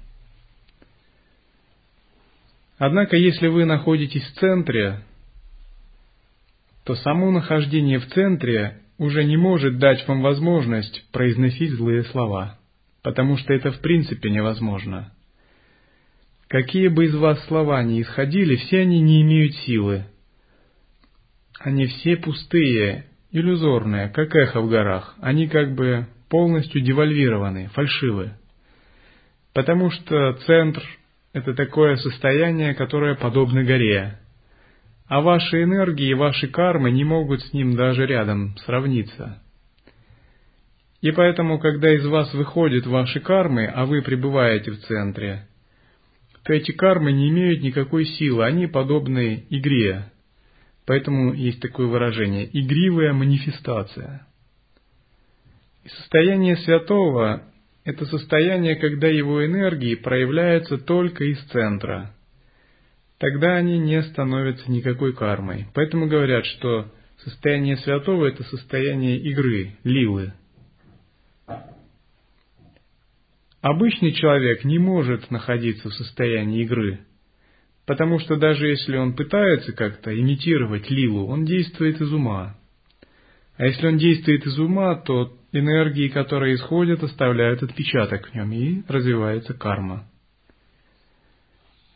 Однако, 2.78 3.16
если 3.16 3.46
вы 3.46 3.64
находитесь 3.64 4.24
в 4.24 4.34
центре, 4.34 5.04
то 6.84 6.94
само 6.96 7.30
нахождение 7.30 7.98
в 7.98 8.06
центре 8.08 8.80
уже 8.98 9.24
не 9.24 9.36
может 9.36 9.78
дать 9.78 10.06
вам 10.06 10.22
возможность 10.22 11.06
произносить 11.12 11.70
злые 11.70 12.04
слова, 12.04 12.58
потому 13.02 13.36
что 13.36 13.54
это 13.54 13.72
в 13.72 13.80
принципе 13.80 14.30
невозможно. 14.30 15.12
Какие 16.48 16.88
бы 16.88 17.06
из 17.06 17.14
вас 17.14 17.42
слова 17.46 17.82
ни 17.82 18.02
исходили, 18.02 18.56
все 18.56 18.80
они 18.80 19.00
не 19.00 19.22
имеют 19.22 19.54
силы. 19.58 20.04
Они 21.60 21.86
все 21.86 22.16
пустые, 22.16 23.06
иллюзорные, 23.30 24.08
как 24.08 24.34
эхо 24.34 24.60
в 24.60 24.68
горах. 24.68 25.14
Они 25.20 25.48
как 25.48 25.74
бы 25.74 26.06
полностью 26.28 26.80
девальвированы, 26.80 27.68
фальшивы. 27.68 28.32
Потому 29.52 29.90
что 29.90 30.34
центр– 30.46 30.82
это 31.32 31.54
такое 31.54 31.96
состояние, 31.96 32.74
которое 32.74 33.14
подобно 33.14 33.64
горе. 33.64 34.18
А 35.06 35.20
ваши 35.20 35.62
энергии 35.62 36.10
и 36.10 36.14
ваши 36.14 36.48
кармы 36.48 36.90
не 36.90 37.04
могут 37.04 37.42
с 37.42 37.52
ним 37.52 37.76
даже 37.76 38.06
рядом 38.06 38.56
сравниться. 38.58 39.42
И 41.02 41.10
поэтому, 41.12 41.58
когда 41.58 41.94
из 41.94 42.06
вас 42.06 42.32
выходят 42.32 42.86
ваши 42.86 43.20
кармы, 43.20 43.66
а 43.66 43.84
вы 43.84 44.00
пребываете 44.00 44.70
в 44.70 44.78
центре, 44.78 45.46
то 46.44 46.52
эти 46.52 46.72
кармы 46.72 47.12
не 47.12 47.28
имеют 47.28 47.62
никакой 47.62 48.06
силы, 48.06 48.44
они 48.44 48.66
подобны 48.66 49.44
игре. 49.50 50.10
Поэтому 50.86 51.32
есть 51.32 51.60
такое 51.60 51.86
выражение– 51.86 52.48
игривая 52.52 53.12
манифестация. 53.12 54.26
И 55.84 55.88
состояние 55.88 56.56
святого– 56.56 57.42
это 57.84 58.04
состояние, 58.06 58.76
когда 58.76 59.08
его 59.08 59.44
энергии 59.44 59.94
проявляются 59.94 60.78
только 60.78 61.24
из 61.24 61.42
центра. 61.44 62.14
Тогда 63.18 63.54
они 63.54 63.78
не 63.78 64.02
становятся 64.02 64.70
никакой 64.70 65.14
кармой. 65.14 65.66
Поэтому 65.74 66.06
говорят, 66.06 66.44
что 66.46 66.92
состояние 67.18 67.76
святого– 67.78 68.26
это 68.28 68.42
состояние 68.44 69.18
игры, 69.18 69.76
лилы– 69.84 70.32
Обычный 73.64 74.12
человек 74.12 74.62
не 74.64 74.78
может 74.78 75.30
находиться 75.30 75.88
в 75.88 75.94
состоянии 75.94 76.64
игры, 76.64 77.00
потому 77.86 78.18
что 78.18 78.36
даже 78.36 78.68
если 78.68 78.96
он 78.96 79.14
пытается 79.14 79.72
как-то 79.72 80.18
имитировать 80.18 80.90
лилу, 80.90 81.26
он 81.26 81.44
действует 81.44 82.00
из 82.00 82.12
ума. 82.12 82.56
А 83.56 83.66
если 83.66 83.86
он 83.86 83.98
действует 83.98 84.46
из 84.46 84.58
ума, 84.58 84.96
то 84.96 85.36
энергии, 85.52 86.08
которые 86.08 86.56
исходят, 86.56 87.02
оставляют 87.02 87.62
отпечаток 87.62 88.28
в 88.28 88.34
нем, 88.34 88.52
и 88.52 88.82
развивается 88.88 89.54
карма. 89.54 90.08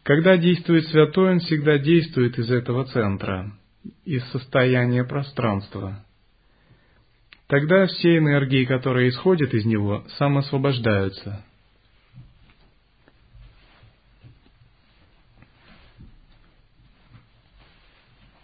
Когда 0.05 0.37
действует 0.37 0.87
святой, 0.87 1.33
он 1.33 1.41
всегда 1.41 1.79
действует 1.79 2.39
из 2.39 2.51
этого 2.51 2.85
центра, 2.87 3.53
из 4.05 4.25
состояния 4.31 5.05
пространства. 5.05 6.05
Тогда 7.47 7.87
все 7.87 8.19
энергии, 8.19 8.65
которые 8.65 9.09
исходят 9.09 9.53
из 9.55 9.65
него, 9.65 10.05
самосвобождаются– 10.19 11.45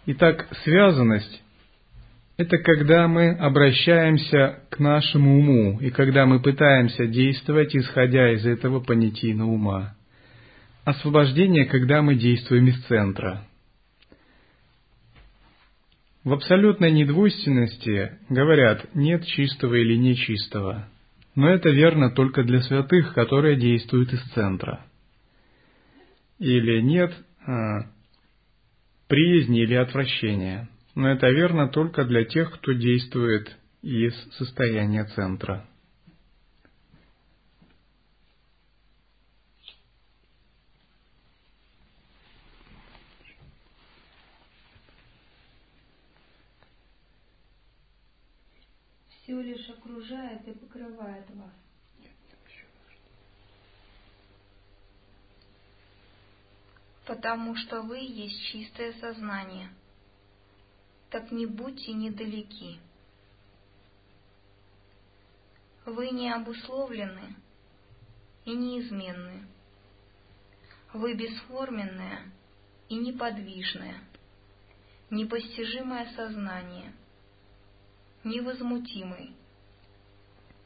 Итак, 0.07 0.47
связанность– 0.63 1.41
это 2.37 2.59
когда 2.59 3.07
мы 3.07 3.31
обращаемся 3.31 4.61
к 4.69 4.77
нашему 4.77 5.39
уму, 5.39 5.79
и 5.79 5.89
когда 5.89 6.27
мы 6.27 6.39
пытаемся 6.41 7.07
действовать, 7.07 7.75
исходя 7.75 8.31
из 8.33 8.45
этого 8.45 8.81
понятийного 8.81 9.49
ума. 9.49 9.95
Освобождение, 10.83 11.65
когда 11.65 12.03
мы 12.03 12.13
действуем 12.13 12.67
из 12.67 12.79
центра. 12.83 13.47
В 16.23 16.33
абсолютной 16.33 16.91
недвойственности 16.91 18.19
говорят 18.29 18.85
«нет 18.93 19.25
чистого 19.25 19.73
или 19.73 19.95
нечистого», 19.95 20.87
но 21.33 21.49
это 21.49 21.69
верно 21.69 22.11
только 22.11 22.43
для 22.43 22.61
святых, 22.61 23.13
которые 23.15 23.55
действуют 23.57 24.13
из 24.13 24.21
центра. 24.33 24.85
Или 26.37 26.81
нет 26.81 27.11
а, 27.47 27.89
приязни 29.07 29.61
или 29.61 29.75
отвращения, 29.75 30.69
но 30.95 31.09
это 31.09 31.29
верно 31.29 31.67
только 31.67 32.05
для 32.05 32.25
тех, 32.25 32.53
кто 32.53 32.73
действует 32.73 33.55
из 33.81 34.13
состояния 34.33 35.05
центра. 35.05 35.67
Все 49.09 49.41
лишь 49.41 49.69
окружает 49.69 50.47
и 50.47 50.51
покрывает 50.51 51.25
вас. 51.35 51.51
Потому 57.05 57.55
что 57.55 57.81
вы 57.81 57.99
есть 57.99 58.41
чистое 58.47 58.93
сознание. 58.93 59.69
Так 61.09 61.31
не 61.31 61.45
будьте 61.45 61.93
недалеки. 61.93 62.79
Вы 65.85 66.09
не 66.09 66.31
обусловлены 66.31 67.35
и 68.43 68.51
неизменны. 68.51 69.45
Вы 70.93 71.13
бесформенное 71.13 72.31
и 72.89 72.95
неподвижное, 72.95 73.99
непостижимое 75.09 76.11
сознание, 76.15 76.93
невозмутимый. 78.23 79.35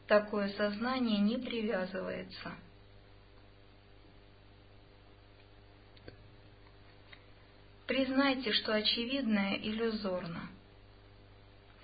Такое 0.07 0.49
сознание 0.49 1.19
не 1.19 1.37
привязывается– 1.37 2.53
Признайте, 7.89 8.51
что 8.51 8.75
очевидное 8.75 9.55
иллюзорно, 9.55 10.47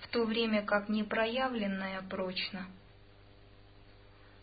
в 0.02 0.08
то 0.10 0.24
время 0.24 0.63
как 0.63 0.88
непроявленное 0.88 2.04
прочно. 2.04 2.68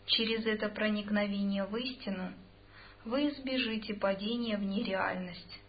Через 0.07 0.45
это 0.45 0.67
проникновение 0.67 1.63
в 1.63 1.73
истину 1.77 2.33
вы 3.05 3.29
избежите 3.29 3.93
падения 3.93 4.57
в 4.57 4.63
нереальность. 4.63 5.61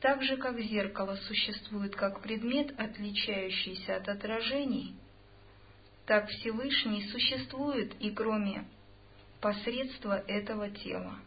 Так 0.00 0.22
же, 0.22 0.36
как 0.36 0.60
зеркало 0.60 1.16
существует 1.16 1.96
как 1.96 2.20
предмет, 2.20 2.78
отличающийся 2.78 3.96
от 3.96 4.06
отражений, 4.06 4.94
так 6.04 6.28
Всевышний 6.28 7.08
существует 7.08 7.98
и 8.02 8.10
кроме 8.10 8.68
посредства 9.40 10.22
этого 10.26 10.68
тела. 10.68 11.18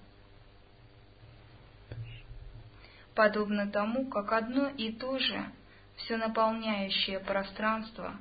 Подобно 3.15 3.69
тому, 3.69 4.07
как 4.07 4.31
одно 4.31 4.69
и 4.69 4.91
то 4.91 5.17
же, 5.19 5.51
все 5.97 6.17
наполняющее 6.17 7.19
пространство, 7.19 8.15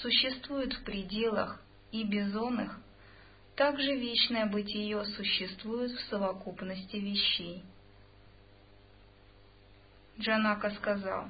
существует 0.00 0.72
в 0.72 0.84
пределах 0.84 1.62
и 1.92 2.04
безонах, 2.04 2.78
так 3.54 3.78
же 3.78 3.96
вечное 3.96 4.46
бытие 4.46 5.04
существует 5.04 5.92
в 5.92 6.00
совокупности 6.08 6.96
вещей. 6.96 7.62
Джанака 10.18 10.70
сказал, 10.70 11.28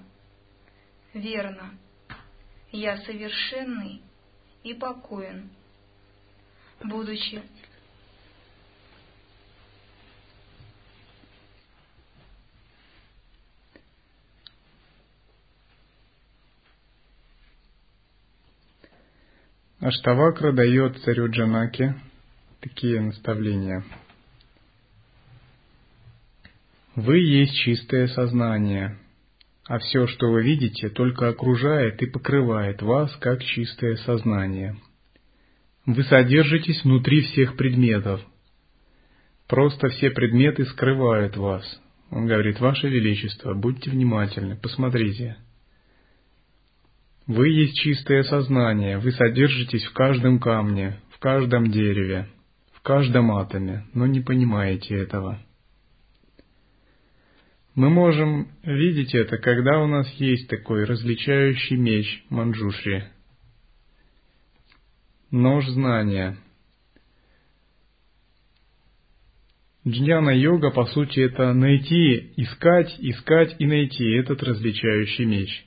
«Верно, 1.15 1.75
я 2.71 2.97
совершенный 2.99 4.03
и 4.63 4.75
покоен, 4.75 5.51
будучи 6.83 7.43
Аштавакра 19.83 20.53
дает 20.53 20.97
царю 20.99 21.29
Джанаке 21.29 21.97
такие 22.61 23.01
наставления. 23.01 23.83
Вы 26.95 27.19
есть 27.19 27.57
чистое 27.57 28.07
сознание, 28.07 28.97
а 29.67 29.81
все, 29.81 30.07
что 30.07 30.31
вы 30.31 30.45
видите, 30.45 30.89
только 30.89 31.29
окружает 31.29 32.01
и 32.01 32.07
покрывает 32.07 32.81
вас, 32.81 33.13
как 33.17 33.43
чистое 33.43 33.97
сознание. 33.97 34.77
Вы 35.85 36.05
содержитесь 36.05 36.85
внутри 36.85 37.23
всех 37.23 37.57
предметов. 37.57 38.21
Просто 39.49 39.89
все 39.89 40.11
предметы 40.11 40.65
скрывают 40.65 41.37
вас. 41.37 41.65
Он 42.13 42.27
говорит, 42.27 42.61
Ваше 42.61 42.87
Величество, 42.87 43.55
будьте 43.55 43.91
внимательны, 43.91 44.57
посмотрите– 44.57 45.39
вы 47.27 47.49
есть 47.49 47.77
чистое 47.77 48.25
сознание, 48.25 48.99
вы 48.99 49.13
содержитесь 49.13 49.85
в 49.85 49.93
каждом 49.93 50.41
камне, 50.41 51.01
в 51.11 51.19
каждом 51.19 51.71
дереве, 51.71 52.29
в 52.73 52.83
каждом 52.83 53.33
атоме, 53.33 53.87
но 53.95 54.07
не 54.07 54.21
понимаете 54.21 54.97
этого. 54.97 55.41
Мы 57.75 57.89
можем 57.89 58.49
видеть 58.63 59.15
это, 59.15 59.39
когда 59.39 59.81
у 59.81 59.87
нас 59.87 60.07
есть 60.15 60.49
такой 60.49 60.85
различающий 60.85 61.77
меч 61.77 62.25
Манджушри. 62.29 63.05
Нож 65.31 65.67
знания. 65.69 66.37
Джняна-йога, 69.87 70.71
по 70.71 70.85
сути, 70.85 71.21
это 71.21 71.55
найти, 71.55 72.35
искать, 72.37 72.95
искать 72.99 73.57
и 73.59 73.67
найти 73.67 74.05
этот 74.13 74.43
различающий 74.43 75.25
меч. 75.25 75.67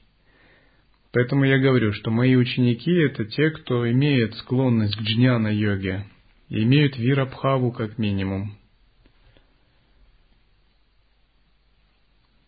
Поэтому 1.16 1.46
я 1.46 1.60
говорю, 1.60 1.94
что 1.94 2.12
мои 2.12 2.36
ученики– 2.36 2.92
это 3.06 3.24
те, 3.24 3.50
кто 3.50 3.90
имеет 3.90 4.36
склонность 4.36 4.98
к 4.98 5.02
джняна-йоге, 5.02 6.04
имеют 6.50 6.98
вирабхаву 6.98 7.72
как 7.72 7.98
минимум. 7.98 8.58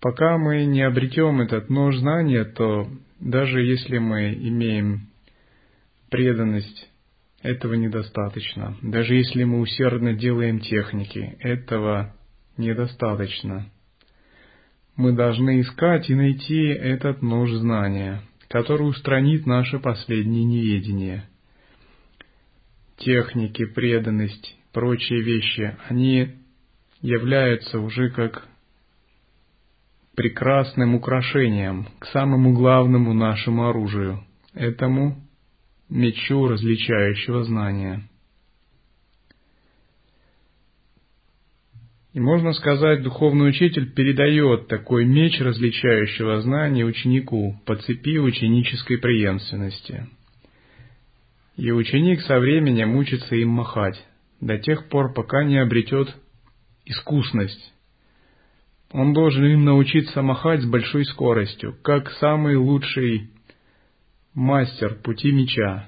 Пока 0.01 0.37
мы 0.37 0.65
не 0.65 0.81
обретем 0.81 1.39
этот 1.39 1.69
нож 1.69 1.95
знания, 1.95 2.43
то 2.43 2.89
даже 3.21 3.61
если 3.61 3.99
мы 3.99 4.33
имеем 4.33 5.07
преданность, 6.09 6.89
этого 7.41 7.75
недостаточно. 7.75 8.75
Даже 8.81 9.15
если 9.15 9.45
мы 9.45 9.61
усердно 9.61 10.13
делаем 10.13 10.59
техники, 10.59 11.37
этого 11.39 12.13
недостаточно. 12.57 13.71
Мы 14.97 15.13
должны 15.13 15.61
искать 15.61 16.09
и 16.09 16.15
найти 16.15 16.65
этот 16.65 17.21
нож 17.21 17.49
знания, 17.51 18.23
который 18.47 18.89
устранит 18.89 19.45
наше 19.45 19.79
последнее 19.79 20.43
неведение. 20.43 21.27
Техники, 22.97 23.65
преданность, 23.65 24.57
прочие 24.71 25.21
вещи, 25.21 25.77
они 25.87 26.35
являются 27.01 27.79
уже 27.79 28.09
как 28.09 28.47
прекрасным 30.15 30.95
украшением 30.95 31.87
к 31.99 32.05
самому 32.07 32.53
главному 32.53 33.13
нашему 33.13 33.67
оружию, 33.67 34.23
этому 34.53 35.21
мечу 35.89 36.47
различающего 36.47 37.43
знания. 37.43 38.09
И 42.17 42.19
можно 42.19 42.51
сказать, 42.53 43.03
духовный 43.03 43.47
учитель 43.47 43.91
передает 43.91 44.67
такой 44.67 45.05
меч 45.05 45.39
различающего 45.39 46.41
знания 46.41 46.83
ученику 46.83 47.61
по 47.63 47.75
цепи 47.75 48.17
ученической 48.17 48.97
преемственности. 48.97 50.07
И 51.57 51.71
ученик 51.71 52.21
со 52.21 52.39
временем 52.39 52.95
учится 52.95 53.35
им 53.35 53.49
махать, 53.49 54.03
до 54.41 54.57
тех 54.57 54.89
пор, 54.89 55.13
пока 55.13 55.43
не 55.43 55.59
обретет 55.59 56.07
искусность 56.85 57.71
он 58.91 59.13
должен 59.13 59.45
им 59.45 59.63
научиться 59.65 60.23
махать 60.23 60.61
с 60.61 60.65
большой 60.65 61.05
скоростью, 61.05 61.77
как 61.83 62.09
самый 62.13 62.55
лучший 62.55 63.29
мастер 64.33 64.95
пути 64.95 65.31
меча. 65.31 65.87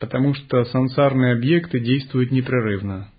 Потому 0.00 0.34
что 0.34 0.64
сансарные 0.64 1.34
объекты 1.34 1.78
действуют 1.78 2.32
непрерывно. 2.32 3.13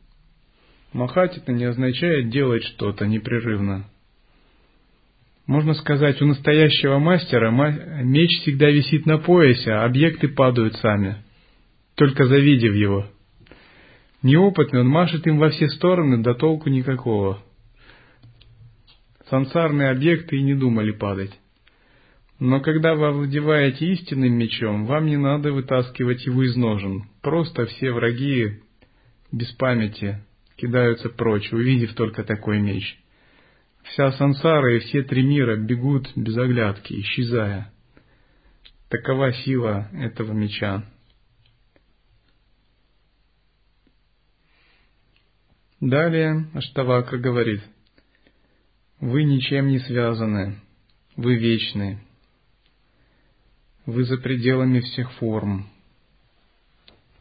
Махать 0.96 1.36
это 1.36 1.52
не 1.52 1.66
означает 1.66 2.30
делать 2.30 2.64
что-то 2.64 3.06
непрерывно. 3.06 3.84
Можно 5.46 5.74
сказать, 5.74 6.22
у 6.22 6.26
настоящего 6.26 7.00
мастера 7.00 7.52
меч 8.02 8.30
всегда 8.40 8.70
висит 8.70 9.06
на 9.06 9.18
поясе, 9.18 9.74
а 9.74 9.84
объекты 9.84 10.30
падают 10.30 10.78
сами, 10.78 11.18
только 11.96 12.26
завидев 12.28 12.74
его. 12.74 13.08
Неопытный, 14.22 14.80
он 14.80 14.88
машет 14.88 15.28
им 15.28 15.38
во 15.38 15.50
все 15.50 15.68
стороны, 15.68 16.24
да 16.24 16.34
толку 16.34 16.70
никакого. 16.70 17.44
Сансарные 19.30 19.90
объекты 19.90 20.38
и 20.38 20.44
не 20.44 20.56
думали 20.56 20.92
падать. 20.92 21.38
Но 22.40 22.62
когда 22.62 22.96
вы 22.96 23.08
овладеваете 23.08 23.86
истинным 23.92 24.32
мечом, 24.32 24.86
вам 24.86 25.08
не 25.08 25.18
надо 25.18 25.52
вытаскивать 25.52 26.26
его 26.26 26.44
из 26.44 26.56
ножен. 26.56 27.10
Просто 27.22 27.66
все 27.66 27.92
враги 27.92 28.62
без 29.34 29.52
памяти 29.56 30.22
кидаются 30.56 31.10
прочь, 31.10 31.52
увидев 31.52 31.94
только 31.96 32.24
такой 32.24 32.60
меч. 32.60 32.98
Вся 33.84 34.12
сансара 34.14 34.76
и 34.76 34.80
все 34.80 35.04
три 35.04 35.24
мира 35.24 35.56
бегут 35.58 36.12
без 36.16 36.38
оглядки, 36.38 37.00
исчезая. 37.02 37.72
Такова 38.90 39.32
сила 39.34 39.90
этого 39.94 40.32
меча. 40.32 40.84
Далее 45.82 46.50
Аштавака 46.54 47.18
говорит, 47.18 47.62
«Вы 49.00 49.24
ничем 49.24 49.68
не 49.68 49.80
связаны, 49.80 50.60
вы 51.16 51.36
вечны, 51.36 52.00
вы 53.86 54.04
за 54.06 54.18
пределами 54.18 54.80
всех 54.80 55.12
форм, 55.14 55.68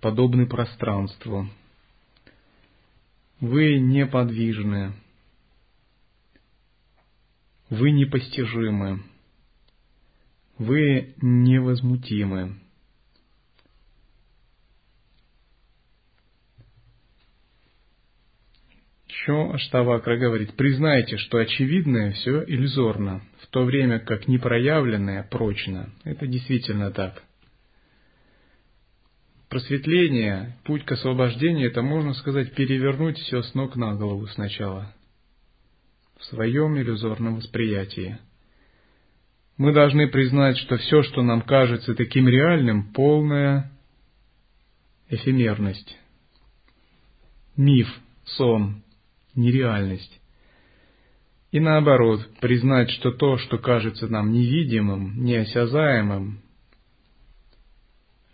подобны 0.00 0.46
пространству, 0.46 1.48
вы 3.44 3.78
неподвижны, 3.78 4.94
вы 7.68 7.90
непостижимы, 7.90 9.02
вы 10.56 11.14
невозмутимы». 11.20 12.58
Еще 19.06 19.52
Аштавакра 19.52 20.18
говорит, 20.18 20.54
признайте, 20.54 21.16
что 21.16 21.38
очевидное 21.38 22.12
все 22.12 22.44
иллюзорно, 22.44 23.22
в 23.40 23.46
то 23.46 23.64
время 23.64 23.98
как 23.98 24.28
непроявленное 24.28 25.22
прочно. 25.22 25.90
Это 26.04 26.26
действительно 26.26 26.90
так. 26.90 27.22
Просветление, 29.54 30.56
путь 30.64 30.84
к 30.84 30.90
освобождению, 30.90 31.70
это 31.70 31.80
можно 31.80 32.12
сказать 32.14 32.56
перевернуть 32.56 33.18
все 33.18 33.40
с 33.40 33.54
ног 33.54 33.76
на 33.76 33.94
голову 33.94 34.26
сначала, 34.26 34.92
в 36.18 36.24
своем 36.24 36.76
иллюзорном 36.76 37.36
восприятии. 37.36 38.18
Мы 39.56 39.72
должны 39.72 40.08
признать, 40.08 40.58
что 40.58 40.76
все, 40.78 41.04
что 41.04 41.22
нам 41.22 41.40
кажется 41.42 41.94
таким 41.94 42.26
реальным, 42.26 42.92
полная 42.92 43.70
эфемерность, 45.08 46.00
миф, 47.56 47.86
сон, 48.24 48.82
нереальность. 49.36 50.20
И 51.52 51.60
наоборот, 51.60 52.28
признать, 52.40 52.90
что 52.90 53.12
то, 53.12 53.38
что 53.38 53.58
кажется 53.58 54.08
нам 54.08 54.32
невидимым, 54.32 55.24
неосязаемым, 55.24 56.40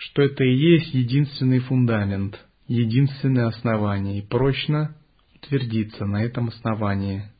что 0.00 0.22
это 0.22 0.42
и 0.44 0.54
есть 0.54 0.94
единственный 0.94 1.58
фундамент, 1.58 2.40
единственное 2.66 3.48
основание, 3.48 4.18
и 4.18 4.26
прочно 4.26 4.96
утвердиться 5.34 6.06
на 6.06 6.24
этом 6.24 6.48
основании. 6.48 7.30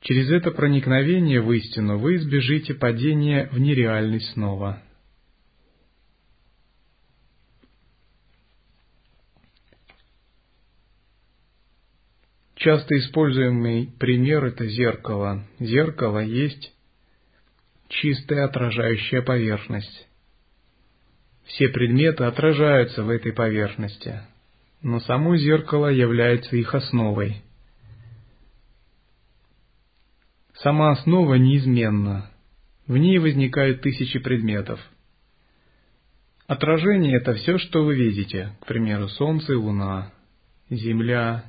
Через 0.00 0.30
это 0.30 0.52
проникновение 0.52 1.42
в 1.42 1.52
истину 1.52 1.98
вы 1.98 2.16
избежите 2.16 2.72
падения 2.72 3.48
в 3.50 3.58
нереальность 3.58 4.30
снова– 4.32 4.80
Часто 12.58 12.98
используемый 12.98 13.86
пример– 14.00 14.44
это 14.46 14.66
зеркало. 14.66 15.44
Зеркало 15.60 16.18
есть 16.18 16.74
чистая 17.88 18.44
отражающая 18.44 19.22
поверхность. 19.22 20.08
Все 21.44 21.68
предметы 21.68 22.24
отражаются 22.24 23.02
в 23.02 23.08
этой 23.08 23.32
поверхности, 23.32 24.20
но 24.82 25.00
само 25.00 25.36
зеркало 25.36 25.86
является 25.86 26.56
их 26.56 26.74
основой. 26.74 27.42
Сама 30.54 30.90
основа 30.90 31.34
неизменна, 31.34 32.30
в 32.86 32.96
ней 32.96 33.18
возникают 33.18 33.80
тысячи 33.80 34.18
предметов. 34.18 34.80
Отражение– 36.46 37.16
это 37.18 37.34
все, 37.34 37.58
что 37.58 37.84
вы 37.84 37.94
видите, 37.94 38.56
к 38.60 38.66
примеру, 38.66 39.08
Солнце 39.08 39.56
Луна, 39.56 40.12
Земля, 40.70 41.44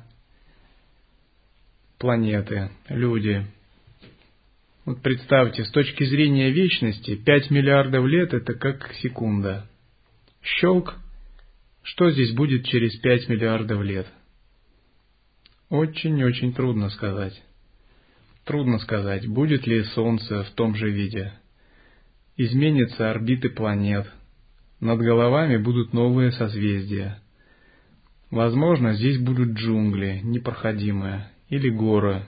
планеты, 1.98 2.70
люди. 2.88 3.46
Вот 4.86 5.02
представьте, 5.02 5.64
с 5.64 5.70
точки 5.70 6.04
зрения 6.04 6.50
вечности, 6.50 7.14
5 7.14 7.50
миллиардов 7.50 8.06
лет 8.06 8.32
это 8.32 8.54
как 8.54 8.92
секунда. 8.94 9.68
Щелк, 10.42 10.96
что 11.82 12.10
здесь 12.10 12.32
будет 12.32 12.64
через 12.66 12.96
5 12.96 13.28
миллиардов 13.28 13.82
лет? 13.82 14.06
Очень-очень 15.68 16.54
трудно 16.54 16.88
сказать. 16.88 17.40
Трудно 18.44 18.78
сказать, 18.78 19.28
будет 19.28 19.66
ли 19.66 19.84
Солнце 19.84 20.44
в 20.44 20.50
том 20.52 20.74
же 20.74 20.90
виде. 20.90 21.34
Изменятся 22.36 23.10
орбиты 23.10 23.50
планет. 23.50 24.10
Над 24.80 24.98
головами 24.98 25.58
будут 25.58 25.92
новые 25.92 26.32
созвездия. 26.32 27.20
Возможно, 28.30 28.94
здесь 28.94 29.18
будут 29.18 29.50
джунгли, 29.50 30.20
непроходимые, 30.24 31.30
или 31.50 31.68
горы, 31.68 32.24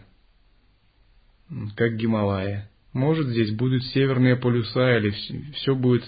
как 1.77 1.97
Гималая. 1.97 2.71
Может, 2.93 3.29
здесь 3.29 3.53
будут 3.53 3.85
северные 3.87 4.37
полюса, 4.37 4.99
или 4.99 5.11
все 5.53 5.75
будет 5.75 6.05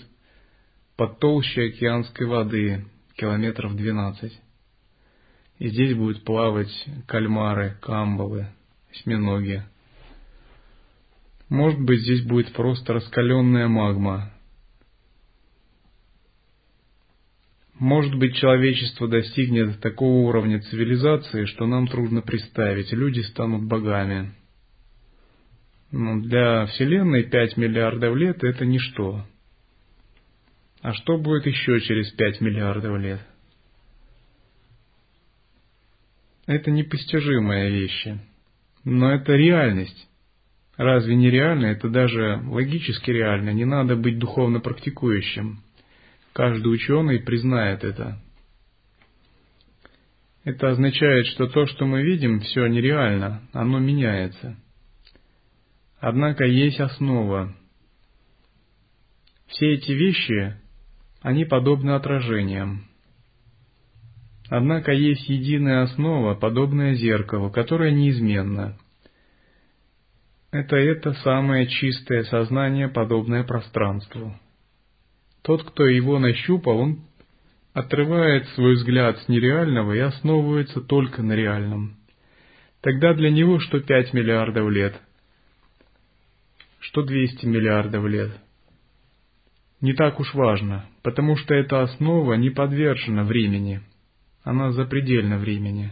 под 0.97 1.19
толще 1.19 1.65
океанской 1.65 2.27
воды, 2.27 2.85
километров 3.17 3.75
двенадцать. 3.75 4.39
И 5.59 5.69
здесь 5.69 5.95
будут 5.95 6.25
плавать 6.25 6.87
кальмары, 7.07 7.77
камбалы, 7.81 8.49
осьминоги. 8.91 9.63
Может 11.49 11.81
быть, 11.81 12.01
здесь 12.01 12.23
будет 12.23 12.53
просто 12.53 12.95
раскаленная 12.95 13.69
магма. 13.69 14.31
Может 17.79 18.15
быть, 18.15 18.37
человечество 18.37 19.09
достигнет 19.09 19.81
такого 19.81 20.29
уровня 20.29 20.61
цивилизации, 20.61 21.45
что 21.47 21.67
нам 21.67 21.87
трудно 21.89 22.23
представить, 22.23 22.93
люди 22.93 23.21
станут 23.21 23.65
богами. 23.65 24.33
Но 25.97 26.21
для 26.21 26.67
Вселенной 26.67 27.23
5 27.23 27.57
миллиардов 27.57 28.17
лет– 28.17 28.39
это 28.43 28.67
ничто. 28.67 29.25
А 30.83 30.93
что 30.93 31.19
будет 31.19 31.47
еще 31.47 31.81
через 31.83 32.11
5 32.11 32.41
миллиардов 32.41 32.99
лет? 32.99 33.21
Это 36.47 36.73
непостижимые 36.73 37.71
вещи. 37.71 38.19
Но 38.83 39.13
это 39.13 39.35
реальность. 39.35 40.09
Разве 40.77 41.15
не 41.15 41.31
реально? 41.31 41.67
Это 41.67 41.89
даже 41.89 42.43
логически 42.45 43.13
реально. 43.13 43.51
Не 43.51 43.65
надо 43.65 43.95
быть 43.95 44.19
духовно 44.19 44.59
практикующим. 44.59 45.61
Каждый 46.33 46.75
ученый 46.75 47.21
признает 47.21 47.85
это. 47.85 48.21
Это 50.43 50.71
означает, 50.71 51.27
что 51.27 51.47
то, 51.47 51.67
что 51.67 51.87
мы 51.87 52.03
видим, 52.03 52.41
все 52.41 52.67
нереально, 52.67 53.43
оно 53.53 53.79
меняется. 53.79 54.57
Однако 56.07 56.45
есть 56.45 56.81
основа. 56.81 57.55
Все 59.47 59.73
эти 59.73 59.93
вещи, 59.93 60.55
они 61.23 61.47
подобны 61.47 61.93
отражениям. 61.93 62.85
Однако 64.51 64.93
есть 64.93 65.27
единая 65.31 65.85
основа, 65.85 66.35
подобная 66.35 66.93
зеркалу, 66.93 67.51
которая 67.51 67.91
неизменна. 67.91 68.77
Это 70.51 70.77
это 70.77 71.15
самое 71.15 71.69
чистое 71.69 72.25
сознание, 72.25 72.89
подобное 72.89 73.43
пространству. 73.43 74.39
Тот, 75.41 75.65
кто 75.65 75.87
его 75.87 76.19
нащупал, 76.19 76.81
он 76.81 77.05
отрывает 77.73 78.47
свой 78.49 78.75
взгляд 78.75 79.21
с 79.21 79.29
нереального 79.29 79.95
и 79.95 80.01
основывается 80.01 80.83
только 80.83 81.23
на 81.23 81.33
реальном. 81.33 81.97
Тогда 82.83 83.15
для 83.15 83.31
него 83.31 83.59
что 83.59 83.81
пять 83.81 84.13
миллиардов 84.13 84.69
лет, 84.69 85.01
что 86.95 87.03
двести 87.03 87.45
миллиардов 87.45 88.07
лет. 88.07 88.31
Не 89.81 89.95
так 89.95 90.21
уж 90.21 90.33
важно, 90.33 90.89
потому 91.03 91.37
что 91.37 91.53
эта 91.53 91.83
основа 91.83 92.35
не 92.35 92.51
подвержена 92.51 93.25
времени, 93.25 93.81
она 94.45 94.71
запредельна 94.71 95.37
времени. 95.37 95.91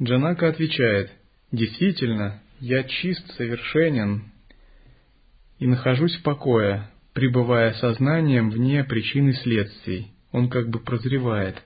Джанака 0.00 0.46
отвечает, 0.46 1.10
«Действительно, 1.50 2.40
я 2.60 2.84
чист, 2.84 3.26
совершенен 3.32 4.30
и 5.58 5.66
нахожусь 5.66 6.16
в 6.18 6.22
покое, 6.22 6.88
пребывая 7.14 7.72
сознанием 7.72 8.50
вне 8.50 8.84
причин 8.84 9.30
и 9.30 9.32
следствий». 9.32 10.12
Он 10.32 10.48
как 10.48 10.68
бы 10.68 10.78
прозревает. 10.80 11.62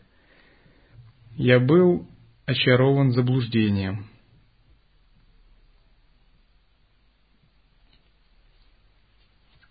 «Я 1.36 1.60
был 1.60 2.06
очарован 2.46 3.12
заблуждением». 3.12 4.06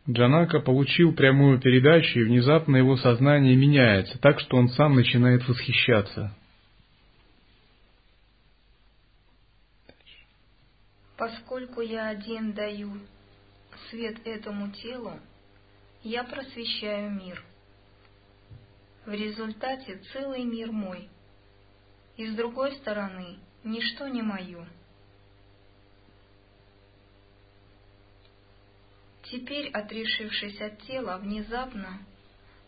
Джанака 0.10 0.60
получил 0.60 1.14
прямую 1.14 1.62
передачу, 1.62 2.20
и 2.20 2.24
внезапно 2.26 2.76
его 2.76 2.98
сознание 2.98 3.56
меняется, 3.56 4.20
так 4.20 4.40
что 4.42 4.58
он 4.58 4.68
сам 4.70 4.96
начинает 4.96 5.48
восхищаться– 5.48 6.36
Поскольку 11.24 11.80
я 11.80 12.10
один 12.10 12.52
даю 12.52 12.92
свет 13.90 14.18
этому 14.26 14.72
телу, 14.72 15.14
я 16.04 16.26
просвещаю 16.26 17.12
мир. 17.12 17.42
В 19.06 19.12
результате 19.12 19.98
целый 20.14 20.44
мир 20.44 20.72
мой, 20.72 21.10
и 22.16 22.26
с 22.26 22.36
другой 22.36 22.76
стороны 22.78 23.38
ничто 23.64 24.08
не 24.08 24.22
мое. 24.22 24.66
Теперь, 29.24 29.70
отрешившись 29.72 30.62
от 30.62 30.82
тела, 30.84 31.18
внезапно, 31.18 32.00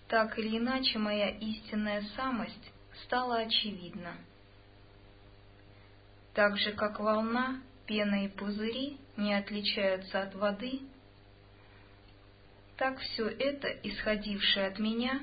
так 0.08 0.38
или 0.38 0.58
иначе 0.58 1.00
моя 1.00 1.30
истинная 1.30 2.02
самость 2.16 2.72
стала 3.04 3.38
очевидна. 3.38 4.16
Так 6.34 6.58
же, 6.58 6.74
как 6.74 7.00
волна 7.00 7.62
пена 7.86 8.26
и 8.26 8.28
пузыри 8.28 8.98
не 9.16 9.34
отличаются 9.34 10.24
от 10.24 10.36
воды, 10.36 10.82
так 12.78 13.00
все 13.00 13.28
это, 13.28 13.70
исходившее 13.84 14.68
от 14.68 14.80
меня, 14.80 15.22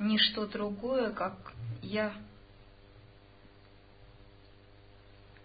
не 0.00 0.18
что 0.18 0.46
другое, 0.46 1.12
как 1.12 1.34
я. 1.82 2.12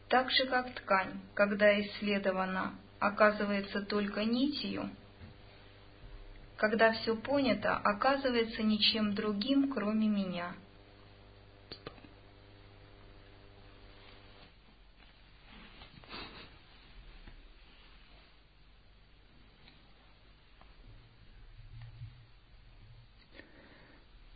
Так 0.10 0.32
же, 0.32 0.48
как 0.48 0.74
ткань, 0.74 1.20
когда 1.34 1.80
исследована, 1.82 2.74
оказывается 3.00 3.82
только 3.82 4.24
нитью, 4.24 4.90
когда 6.58 6.94
все 6.94 7.16
понято, 7.16 7.76
оказывается 7.76 8.64
ничем 8.64 9.14
другим, 9.14 9.72
кроме 9.72 10.08
меня— 10.08 10.54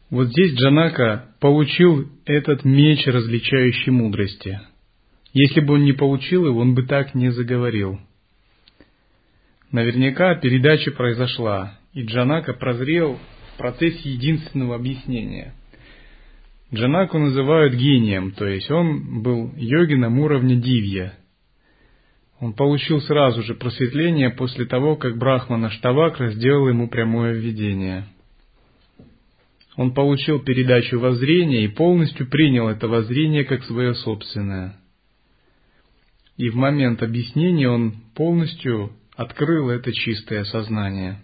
Вот 0.10 0.30
здесь 0.30 0.54
Джанака 0.56 1.36
получил 1.39 2.10
этот 2.26 2.65
меч 2.65 3.06
различающей 3.06 3.91
мудрости. 3.91 4.60
Если 5.34 5.62
бы 5.62 5.76
он 5.76 5.84
не 5.84 5.93
получил 5.93 6.48
его, 6.48 6.62
он 6.62 6.74
бы 6.74 6.84
так 6.84 7.13
не 7.13 7.32
заговорил. 7.32 8.00
Наверняка 9.72 10.34
передача 10.34 10.91
произошла, 10.91 11.78
и 11.93 12.04
Джанака 12.04 12.54
прозрел 12.54 13.19
в 13.54 13.58
процессе 13.60 14.10
единственного 14.10 14.76
объяснения. 14.76 15.54
Джанаку 16.74 17.19
называют 17.19 17.76
гением, 17.76 18.32
то 18.32 18.48
есть 18.48 18.69
он 18.72 19.22
был 19.22 19.54
йогином 19.58 20.19
уровня 20.19 20.56
дивья. 20.56 21.13
Он 22.39 22.54
получил 22.54 23.00
сразу 23.02 23.43
же 23.43 23.54
просветление 23.54 24.32
после 24.32 24.65
того, 24.65 24.95
как 24.95 25.17
Брахмана 25.17 25.69
Штавакра 25.69 26.32
сделал 26.32 26.67
ему 26.69 26.89
прямое 26.89 27.34
введение– 27.34 28.06
он 29.79 29.93
получил 29.93 30.39
передачу 30.39 30.99
воззрения 30.99 31.63
и 31.63 31.69
полностью 31.69 32.29
принял 32.29 32.67
это 32.67 32.89
воззрение 32.89 33.45
как 33.45 33.63
свое 33.63 33.93
собственное. 33.93 34.75
И 36.36 36.49
в 36.49 36.55
момент 36.55 37.01
объяснения 37.01 37.69
он 37.69 37.93
полностью 38.13 38.91
открыл 39.15 39.69
это 39.69 39.93
чистое 39.93 40.43
сознание. 40.43 41.23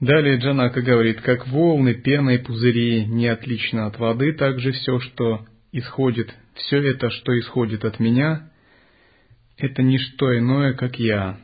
Далее 0.00 0.38
Джанака 0.38 0.80
говорит, 0.80 1.20
как 1.20 1.46
волны, 1.46 1.92
пена 1.92 2.30
и 2.30 2.38
пузыри 2.38 3.04
не 3.04 3.26
отлично 3.26 3.86
от 3.86 3.98
воды, 3.98 4.32
так 4.32 4.58
же 4.58 4.72
все, 4.72 4.98
что 4.98 5.46
исходит, 5.72 6.34
все 6.54 6.78
это, 6.78 7.10
что 7.10 7.38
исходит 7.38 7.84
от 7.84 8.00
меня, 8.00 8.50
это 9.58 9.82
не 9.82 9.98
что 9.98 10.36
иное, 10.38 10.72
как 10.72 10.98
я. 10.98 11.38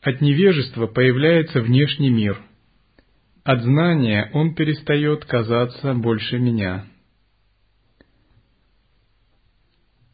От 0.00 0.20
невежества 0.20 0.86
появляется 0.86 1.60
внешний 1.60 2.10
мир. 2.10 2.40
От 3.42 3.62
знания 3.62 4.30
он 4.32 4.54
перестает 4.54 5.24
казаться 5.24 5.94
больше 5.94 6.38
меня. 6.38 6.86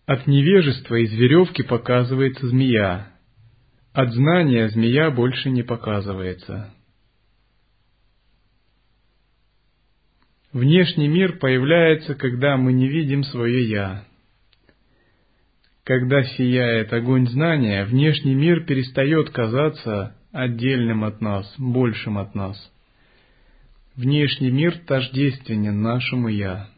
От 0.06 0.26
невежества 0.26 0.96
из 0.96 1.12
веревки 1.12 1.62
показывается 1.62 2.46
змея. 2.48 3.10
От 3.94 4.12
знания 4.12 4.68
змея 4.68 5.10
больше 5.10 5.48
не 5.48 5.62
показывается. 5.62 6.74
Внешний 10.52 11.08
мир 11.08 11.38
появляется, 11.38 12.14
когда 12.14 12.56
мы 12.56 12.72
не 12.72 12.88
видим 12.88 13.24
свое 13.24 13.68
«я». 13.68 14.04
Когда 15.84 16.22
сияет 16.22 16.92
огонь 16.92 17.26
знания, 17.26 17.84
внешний 17.84 18.34
мир 18.34 18.64
перестает 18.64 19.30
казаться 19.30 20.16
отдельным 20.32 21.04
от 21.04 21.20
нас, 21.20 21.52
большим 21.58 22.16
от 22.16 22.34
нас. 22.34 22.56
Внешний 23.94 24.50
мир 24.50 24.78
тождественен 24.86 25.82
нашему 25.82 26.28
«я». 26.28 26.73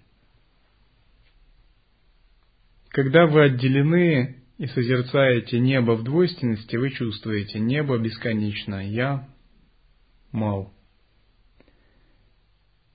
Когда 2.96 3.26
вы 3.26 3.42
отделены 3.44 4.36
и 4.56 4.66
созерцаете 4.68 5.58
небо 5.58 5.96
в 5.96 6.02
двойственности, 6.02 6.76
вы 6.76 6.88
чувствуете 6.88 7.58
небо 7.58 7.98
бесконечно, 7.98 8.76
я 8.90 9.28
мал. 10.32 10.72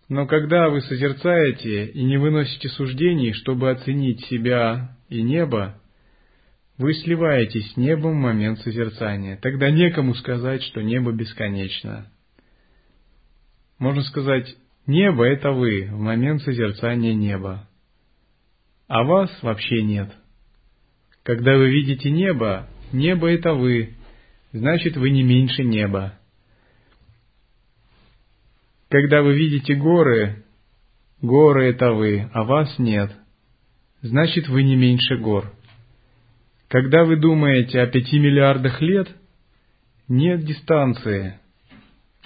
Но 0.10 0.26
когда 0.26 0.70
вы 0.70 0.82
созерцаете 0.82 1.86
и 1.86 2.04
не 2.04 2.18
выносите 2.18 2.70
суждений, 2.70 3.34
чтобы 3.34 3.70
оценить 3.70 4.26
себя 4.26 4.98
и 5.08 5.22
небо, 5.22 5.80
вы 6.80 6.96
сливаетесь 6.96 7.74
с 7.74 7.78
небом 7.78 8.14
в 8.14 8.24
момент 8.24 8.58
созерцания. 8.62 9.38
Тогда 9.38 9.70
некому 9.70 10.16
сказать, 10.16 10.64
что 10.64 10.82
небо 10.82 11.12
бесконечно. 11.12 12.12
Можно 13.78 14.02
сказать, 14.02 14.52
небо— 14.88 15.24
это 15.28 15.52
вы 15.52 15.90
в 15.92 16.00
момент 16.00 16.42
созерцания 16.42 17.14
неба 17.14 17.68
а 18.92 19.04
вас 19.04 19.32
вообще 19.42 19.84
нет. 19.84 20.12
Когда 21.24 21.56
вы 21.56 21.72
видите 21.72 22.12
небо, 22.12 22.68
небо— 22.92 23.28
это 23.32 23.54
вы, 23.54 23.96
значит, 24.52 24.98
вы 24.98 25.12
не 25.12 25.24
меньше 25.24 25.64
неба. 25.64 26.20
Когда 28.90 29.22
вы 29.22 29.34
видите 29.34 29.76
горы, 29.76 30.44
горы— 31.22 31.68
это 31.70 31.94
вы, 31.94 32.30
а 32.34 32.44
вас 32.44 32.78
нет, 32.80 33.16
значит, 34.02 34.50
вы 34.50 34.64
не 34.64 34.76
меньше 34.76 35.16
гор. 35.16 35.54
Когда 36.68 37.06
вы 37.06 37.16
думаете 37.16 37.80
о 37.80 37.88
пяти 37.88 38.20
миллиардах 38.20 38.82
лет, 38.82 39.08
нет 40.10 40.44
дистанции, 40.44 41.40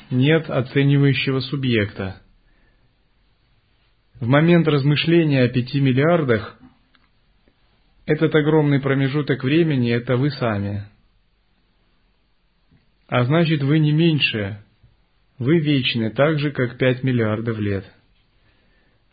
нет 0.10 0.50
оценивающего 0.50 1.42
субъекта. 1.42 2.24
В 4.20 4.28
момент 4.28 4.66
размышления 4.68 5.44
о 5.44 5.50
пяти 5.50 5.82
миллиардах 5.82 6.58
этот 8.06 8.34
огромный 8.34 8.80
промежуток 8.80 9.44
времени– 9.44 9.92
это 9.94 10.16
вы 10.16 10.32
сами. 10.32 10.86
А 13.08 13.26
значит, 13.26 13.62
вы 13.62 13.80
не 13.80 13.92
меньше, 13.92 14.64
вы 15.38 15.60
вечны, 15.60 16.12
так 16.12 16.40
же, 16.40 16.52
как 16.52 16.78
пять 16.78 17.04
миллиардов 17.04 17.60
лет. 17.60 17.84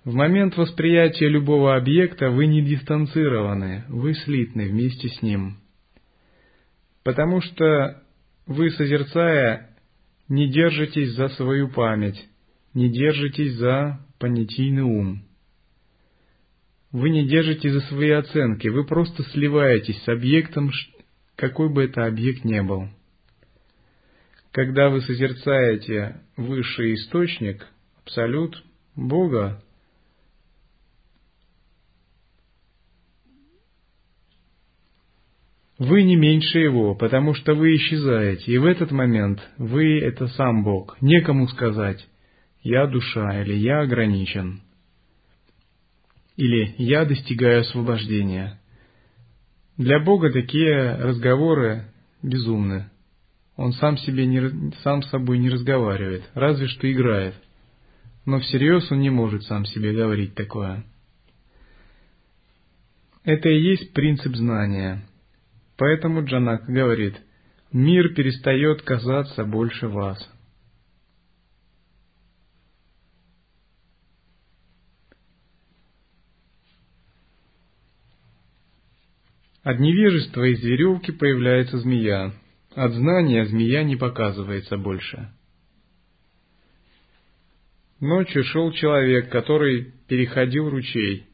В 0.05 0.15
момент 0.15 0.57
восприятия 0.57 1.29
любого 1.29 1.75
объекта 1.75 2.31
вы 2.31 2.47
не 2.47 2.63
дистанцированы, 2.63 3.85
вы 3.89 4.15
слитны 4.15 4.69
вместе 4.69 5.09
с 5.09 5.21
ним. 5.21 5.57
Потому 7.03 7.41
что 7.41 8.03
вы, 8.47 8.71
созерцая, 8.71 9.71
не 10.29 10.49
держитесь 10.49 11.11
за 11.15 11.29
свою 11.31 11.71
память, 11.71 12.29
не 12.73 12.89
держитесь 12.89 13.55
за 13.55 13.99
понятийный 14.23 14.83
ум. 14.83 15.25
Вы 16.93 17.11
не 17.11 17.27
держите 17.27 17.73
за 17.73 17.81
свои 17.81 18.11
оценки, 18.11 18.69
вы 18.69 18.87
просто 18.87 19.25
сливаетесь 19.25 20.01
с 20.05 20.09
объектом, 20.09 20.71
какой 21.35 21.69
бы 21.69 21.83
это 21.83 22.07
объект 22.07 22.45
ни 22.45 22.61
был. 22.61 22.87
Когда 24.53 24.91
вы 24.91 25.01
созерцаете 25.01 26.21
высший 26.37 26.95
источник, 26.95 27.67
абсолют, 28.05 28.63
Бога, 28.95 29.61
Вы 35.79 36.05
не 36.05 36.15
меньше 36.15 36.61
его, 36.61 36.95
потому 36.95 37.35
что 37.35 37.55
вы 37.55 37.75
исчезаете, 37.75 38.53
и 38.53 38.59
в 38.59 38.67
этот 38.67 38.93
момент 38.93 39.41
вы— 39.59 39.99
это 40.01 40.29
сам 40.29 40.63
Бог. 40.63 40.97
Некому 41.01 41.49
сказать 41.49 42.07
«я 42.63 42.87
душа» 42.87 43.43
или 43.43 43.55
«я 43.55 43.81
ограничен» 43.81 44.63
или 46.37 46.75
«я 46.79 47.05
достигаю 47.05 47.61
освобождения». 47.61 48.59
Для 49.77 50.01
Бога 50.01 50.31
такие 50.31 50.97
разговоры 50.97 51.87
безумны. 52.23 52.91
Он 53.57 53.73
сам, 53.73 53.97
себе 53.97 54.27
не, 54.27 54.73
сам 54.83 55.03
с 55.03 55.11
собой 55.11 55.39
не 55.39 55.51
разговаривает, 55.51 56.25
разве 56.35 56.69
что 56.69 56.91
играет. 56.91 57.35
Но 58.27 58.39
всерьез 58.39 58.91
он 58.91 59.01
не 59.01 59.11
может 59.11 59.45
сам 59.45 59.65
себе 59.65 59.93
говорить 59.93 60.35
такое. 60.35 60.85
Это 63.25 63.49
и 63.49 63.61
есть 63.61 63.93
принцип 63.93 64.37
знания. 64.37 65.03
Поэтому 65.77 66.25
Джанак 66.25 66.67
говорит, 66.67 67.21
мир 67.73 68.15
перестает 68.15 68.83
казаться 68.83 69.45
больше 69.45 69.89
вас. 69.89 70.29
От 79.63 79.79
невежества 79.79 80.43
из 80.45 80.61
веревки 80.63 81.13
появляется 81.13 81.79
змея. 81.79 82.33
От 82.75 82.93
знания 82.93 83.45
змея 83.47 83.85
не 83.85 83.97
показывается 83.97 84.77
больше. 84.77 85.31
Ночью 88.01 88.43
шел 88.43 88.73
человек, 88.73 89.31
который 89.31 89.93
переходил 90.09 90.69
ручей. 90.69 91.27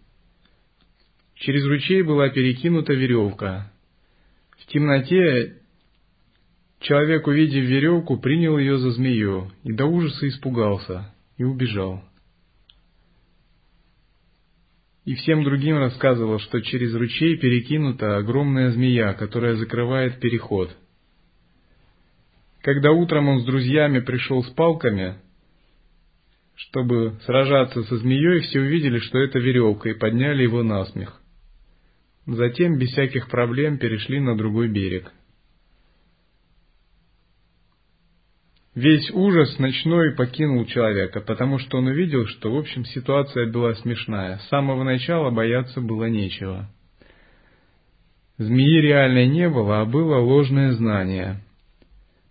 Через 1.37 1.64
ручей 1.64 2.03
была 2.03 2.29
перекинута 2.29 2.93
веревка. 2.93 3.72
В 4.59 4.66
темноте 4.66 5.57
человек, 6.81 7.26
увидев 7.26 7.64
веревку, 7.64 8.18
принял 8.18 8.59
ее 8.59 8.76
за 8.76 8.91
змею 8.91 9.51
и 9.62 9.72
до 9.72 9.87
ужаса 9.87 10.29
испугался 10.29 11.14
и 11.39 11.45
убежал 11.45 12.05
и 15.09 15.15
всем 15.15 15.43
другим 15.43 15.79
рассказывал, 15.79 16.39
что 16.39 16.61
через 16.61 16.95
ручей 16.95 17.39
перекинута 17.39 18.19
огромная 18.19 18.73
змея, 18.73 19.15
которая 19.15 19.55
закрывает 19.55 20.21
переход. 20.21 20.77
Когда 22.61 22.93
утром 22.93 23.31
он 23.31 23.41
с 23.41 23.47
друзьями 23.47 24.01
пришел 24.01 24.45
с 24.45 24.51
палками, 24.51 25.17
чтобы 26.57 27.19
сражаться 27.25 27.85
со 27.85 27.97
змеей, 27.97 28.41
все 28.41 28.61
увидели, 28.61 28.99
что 28.99 29.17
это 29.17 29.39
веревка, 29.39 29.89
и 29.89 29.95
подняли 29.95 30.43
его 30.43 30.63
на 30.63 30.85
смех. 30.85 31.23
Затем, 32.27 32.77
без 32.77 32.89
всяких 32.89 33.31
проблем, 33.31 33.79
перешли 33.79 34.21
на 34.21 34.37
другой 34.37 34.69
берег. 34.69 35.11
Весь 38.79 39.11
ужас 39.11 39.59
ночной 39.59 40.14
покинул 40.14 40.64
человека, 40.64 41.20
потому 41.20 41.59
что 41.59 41.79
он 41.79 41.89
увидел, 41.89 42.29
что, 42.29 42.55
в 42.55 42.57
общем, 42.57 42.85
ситуация 42.85 43.51
была 43.51 43.74
смешная. 43.74 44.39
С 44.39 44.49
самого 44.51 44.85
начала 44.85 45.33
бояться 45.33 45.81
было 45.81 46.05
нечего. 46.05 46.70
Змеи 48.37 48.81
реальной 48.81 49.26
не 49.26 49.49
было, 49.49 49.81
а 49.81 49.85
было 49.85 50.18
ложное 50.20 50.74
знание. 50.74 51.43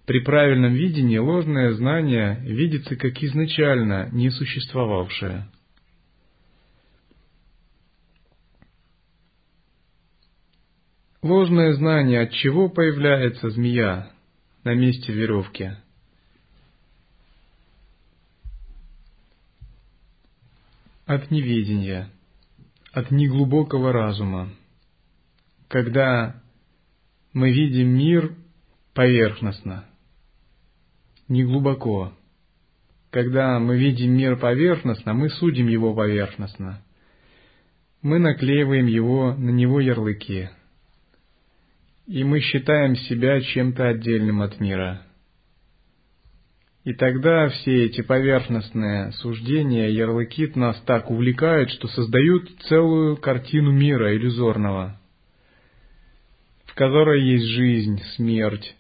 При 0.06 0.22
правильном 0.22 0.74
видении 0.74 1.18
ложное 1.18 1.74
знание 1.74 2.40
видится 2.46 2.96
как 2.96 3.22
изначально 3.22 4.08
не 4.14 4.30
существовавшее. 4.30 5.50
Ложное 11.22 11.74
знание, 11.74 12.22
от 12.22 12.32
чего 12.32 12.70
появляется 12.70 13.50
змея 13.50 14.14
на 14.64 14.76
месте 14.76 15.12
веревки– 15.12 15.72
от 21.08 21.32
неведения, 21.32 22.10
от 22.92 23.12
неглубокого 23.12 23.94
разума. 23.94 24.50
Когда 25.70 26.42
мы 27.32 27.52
видим 27.52 27.88
мир 27.88 28.36
поверхностно, 28.94 29.86
неглубоко. 31.30 32.14
Когда 33.10 33.58
мы 33.58 33.78
видим 33.78 34.18
мир 34.18 34.38
поверхностно, 34.38 35.14
мы 35.14 35.30
судим 35.30 35.70
его 35.70 35.96
поверхностно. 35.96 36.84
Мы 38.02 38.20
наклеиваем 38.20 38.86
его, 38.86 39.34
на 39.34 39.50
него 39.50 39.80
ярлыки. 39.80 40.50
И 42.06 42.24
мы 42.26 42.42
считаем 42.42 42.96
себя 42.96 43.40
чем-то 43.40 43.88
отдельным 43.88 44.42
от 44.42 44.60
мира– 44.60 45.04
и 46.88 46.94
тогда 46.94 47.50
все 47.50 47.88
эти 47.88 48.00
поверхностные 48.00 49.12
суждения, 49.12 49.90
ярлыки 49.90 50.50
нас 50.56 50.82
так 50.86 51.12
увлекают, 51.12 51.70
что 51.72 51.90
создают 51.90 52.50
целую 52.70 53.18
картину 53.18 53.74
мира 53.74 54.16
иллюзорного, 54.16 54.98
которой 56.76 57.30
есть 57.30 57.44
жизнь, 57.48 58.02
смерть, 58.16 58.74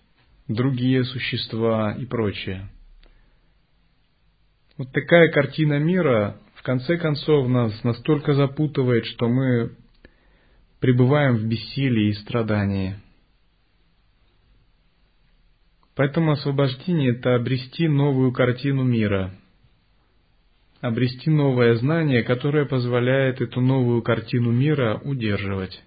другие 0.47 1.03
существа 1.03 1.97
и 1.99 2.05
прочее. 2.05 2.69
Вот 4.77 4.89
такая 4.93 5.29
картина 5.29 5.77
мира 5.77 6.37
в 6.55 6.63
конце 6.63 6.95
концов 6.95 7.49
нас 7.49 7.83
настолько 7.83 8.35
запутывает, 8.35 9.05
что 9.05 9.27
мы 9.27 9.75
пребываем 10.79 11.35
в 11.35 11.43
бессилии 11.43 12.11
и 12.11 12.13
страдании. 12.13 12.95
Поэтому 15.97 16.33
освобождение– 16.33 17.09
это 17.17 17.33
обрести 17.33 17.87
новую 17.87 18.31
картину 18.31 18.83
мира, 18.83 19.33
обрести 20.79 21.31
новое 21.31 21.73
знание, 21.73 22.21
которое 22.21 22.65
позволяет 22.65 23.41
эту 23.41 23.61
новую 23.61 24.03
картину 24.03 24.51
мира 24.51 25.01
удерживать. 25.03 25.83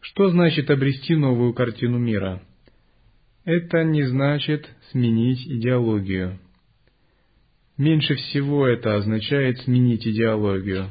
Что 0.00 0.30
значит 0.30 0.70
обрести 0.72 1.14
новую 1.14 1.54
картину 1.54 1.98
мира? 1.98 2.42
Это 3.44 3.84
не 3.84 4.02
значит 4.02 4.68
сменить 4.90 5.46
идеологию. 5.46 6.40
Меньше 7.76 8.16
всего 8.16 8.66
это 8.66 8.96
означает 8.96 9.60
сменить 9.60 10.04
идеологию. 10.04 10.90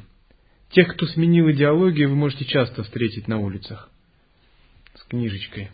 Тех, 0.69 0.93
кто 0.93 1.05
сменил 1.05 1.51
идеологию, 1.51 2.07
вы 2.09 2.15
можете 2.15 2.45
часто 2.45 2.83
встретить 2.83 3.27
на 3.27 3.39
улицах 3.39 3.91
с 4.95 5.03
книжечкой. 5.03 5.69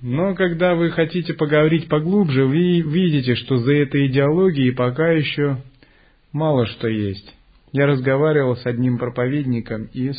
Но 0.00 0.34
когда 0.34 0.74
вы 0.74 0.90
хотите 0.90 1.34
поговорить 1.34 1.88
поглубже, 1.88 2.46
вы 2.46 2.80
видите, 2.80 3.34
что 3.34 3.56
за 3.56 3.72
этой 3.72 4.06
идеологией 4.06 4.72
пока 4.72 5.10
еще 5.10 5.60
мало 6.32 6.66
что 6.66 6.86
есть. 6.86 7.34
Я 7.72 7.86
разговаривал 7.86 8.56
с 8.56 8.64
одним 8.64 8.98
проповедником 8.98 9.86
из 9.86 10.16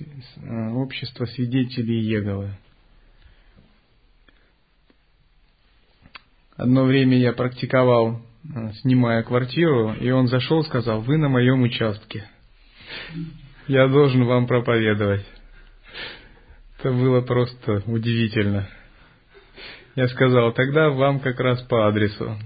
э, 0.00 0.70
общества 0.70 1.26
свидетелей 1.26 2.00
Еговы. 2.00 2.52
Одно 6.56 6.84
время 6.84 7.18
я 7.18 7.32
практиковал, 7.32 8.22
э, 8.42 8.72
снимая 8.80 9.22
квартиру, 9.22 9.92
и 10.00 10.10
он 10.10 10.28
зашел 10.28 10.62
и 10.62 10.66
сказал, 10.66 11.02
вы 11.02 11.18
на 11.18 11.28
моем 11.28 11.62
участке. 11.62 12.28
Я 13.68 13.86
должен 13.86 14.24
вам 14.24 14.46
проповедовать. 14.46 15.26
Это 16.78 16.90
было 16.90 17.20
просто 17.20 17.82
удивительно. 17.86 18.66
Я 19.98 20.06
сказал, 20.06 20.52
тогда 20.52 20.90
вам 20.90 21.18
как 21.18 21.40
раз 21.40 21.60
по 21.62 21.88
адресу. 21.88 22.36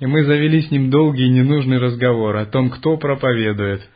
И 0.00 0.06
мы 0.06 0.24
завели 0.24 0.60
с 0.60 0.72
ним 0.72 0.90
долгий 0.90 1.26
и 1.26 1.32
ненужный 1.32 1.78
разговор 1.78 2.34
о 2.34 2.46
том, 2.46 2.68
кто 2.68 2.96
проповедует. 2.96 3.88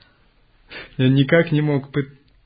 Я 0.96 1.08
никак 1.08 1.50
не 1.50 1.62
мог 1.62 1.90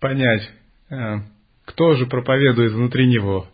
понять, 0.00 0.50
а, 0.88 1.18
кто 1.66 1.96
же 1.96 2.06
проповедует 2.06 2.72
внутри 2.72 3.08
него. 3.08 3.46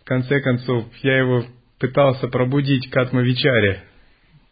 В 0.00 0.04
конце 0.04 0.40
концов, 0.40 0.84
я 1.02 1.18
его 1.18 1.42
пытался 1.80 2.28
пробудить 2.28 2.88
к 2.90 2.96
Атмавичаре. 2.96 3.82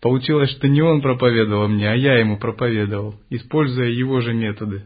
Получилось, 0.00 0.50
что 0.50 0.66
не 0.66 0.82
он 0.82 1.00
проповедовал 1.00 1.68
мне, 1.68 1.88
а 1.88 1.94
я 1.94 2.18
ему 2.18 2.38
проповедовал, 2.38 3.14
используя 3.30 3.86
его 3.86 4.20
же 4.20 4.34
методы. 4.34 4.82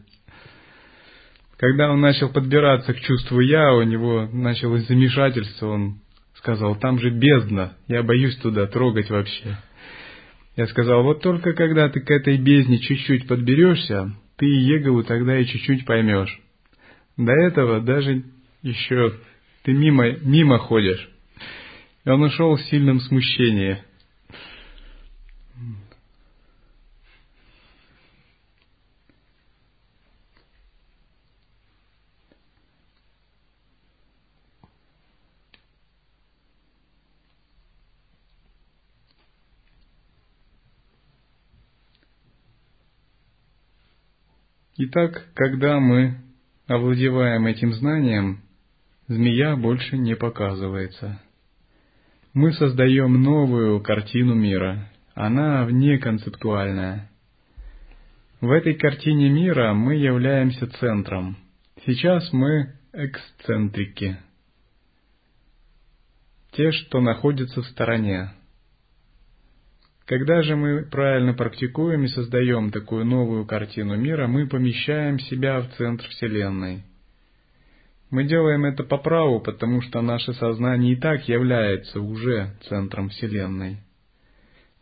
Когда 1.58 1.90
он 1.90 2.00
начал 2.00 2.28
подбираться 2.28 2.92
к 2.92 3.00
чувству 3.00 3.40
«я», 3.40 3.72
у 3.72 3.82
него 3.82 4.28
началось 4.30 4.86
замешательство, 4.86 5.68
он 5.68 6.00
сказал, 6.34 6.76
там 6.76 6.98
же 6.98 7.10
бездна, 7.10 7.76
я 7.88 8.02
боюсь 8.02 8.36
туда 8.36 8.66
трогать 8.66 9.08
вообще. 9.08 9.56
Я 10.56 10.66
сказал, 10.66 11.02
вот 11.02 11.22
только 11.22 11.54
когда 11.54 11.88
ты 11.88 12.00
к 12.00 12.10
этой 12.10 12.36
бездне 12.38 12.78
чуть-чуть 12.78 13.26
подберешься, 13.26 14.12
ты 14.36 14.46
Егову 14.46 15.02
тогда 15.02 15.38
и 15.38 15.46
чуть-чуть 15.46 15.86
поймешь. 15.86 16.38
До 17.16 17.32
этого 17.32 17.80
даже 17.80 18.24
еще 18.62 19.14
ты 19.62 19.72
мимо, 19.72 20.12
мимо 20.20 20.58
ходишь. 20.58 21.08
И 22.04 22.10
он 22.10 22.22
ушел 22.22 22.56
в 22.56 22.62
сильном 22.62 23.00
смущении. 23.00 23.78
Итак, 44.78 45.24
когда 45.34 45.80
мы 45.80 46.18
овладеваем 46.66 47.46
этим 47.46 47.72
знанием, 47.72 48.42
змея 49.08 49.56
больше 49.56 49.96
не 49.96 50.14
показывается. 50.14 51.18
Мы 52.34 52.52
создаем 52.52 53.22
новую 53.22 53.80
картину 53.80 54.34
мира. 54.34 54.90
Она 55.14 55.64
внеконцептуальная. 55.64 57.10
В 58.42 58.50
этой 58.50 58.74
картине 58.74 59.30
мира 59.30 59.72
мы 59.72 59.94
являемся 59.94 60.66
центром. 60.66 61.38
Сейчас 61.86 62.30
мы 62.34 62.74
эксцентрики. 62.92 64.18
Те, 66.52 66.70
что 66.72 67.00
находятся 67.00 67.62
в 67.62 67.66
стороне. 67.66 68.30
Когда 70.06 70.40
же 70.42 70.54
мы 70.54 70.84
правильно 70.84 71.34
практикуем 71.34 72.04
и 72.04 72.08
создаем 72.08 72.70
такую 72.70 73.04
новую 73.04 73.44
картину 73.44 73.96
мира, 73.96 74.28
мы 74.28 74.46
помещаем 74.46 75.18
себя 75.18 75.60
в 75.60 75.74
центр 75.74 76.06
Вселенной. 76.10 76.84
Мы 78.10 78.22
делаем 78.22 78.64
это 78.64 78.84
по 78.84 78.98
праву, 78.98 79.40
потому 79.40 79.82
что 79.82 80.00
наше 80.02 80.32
сознание 80.34 80.92
и 80.92 80.96
так 80.96 81.28
является 81.28 82.00
уже 82.00 82.52
центром 82.68 83.08
Вселенной. 83.08 83.78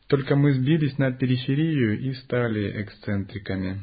Только 0.08 0.36
мы 0.36 0.52
сбились 0.52 0.98
на 0.98 1.10
периферию 1.10 1.98
и 1.98 2.12
стали 2.12 2.82
эксцентриками. 2.82 3.80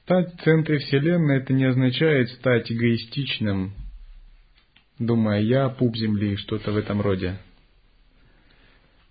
Стать 0.00 0.34
в 0.34 0.42
центре 0.42 0.78
Вселенной 0.78 1.36
это 1.36 1.52
не 1.52 1.66
означает 1.66 2.30
стать 2.30 2.70
эгоистичным, 2.70 3.74
думая 4.98 5.40
я 5.40 5.68
пуп 5.68 5.96
земли 5.96 6.32
и 6.32 6.36
что-то 6.36 6.72
в 6.72 6.76
этом 6.76 7.00
роде. 7.00 7.38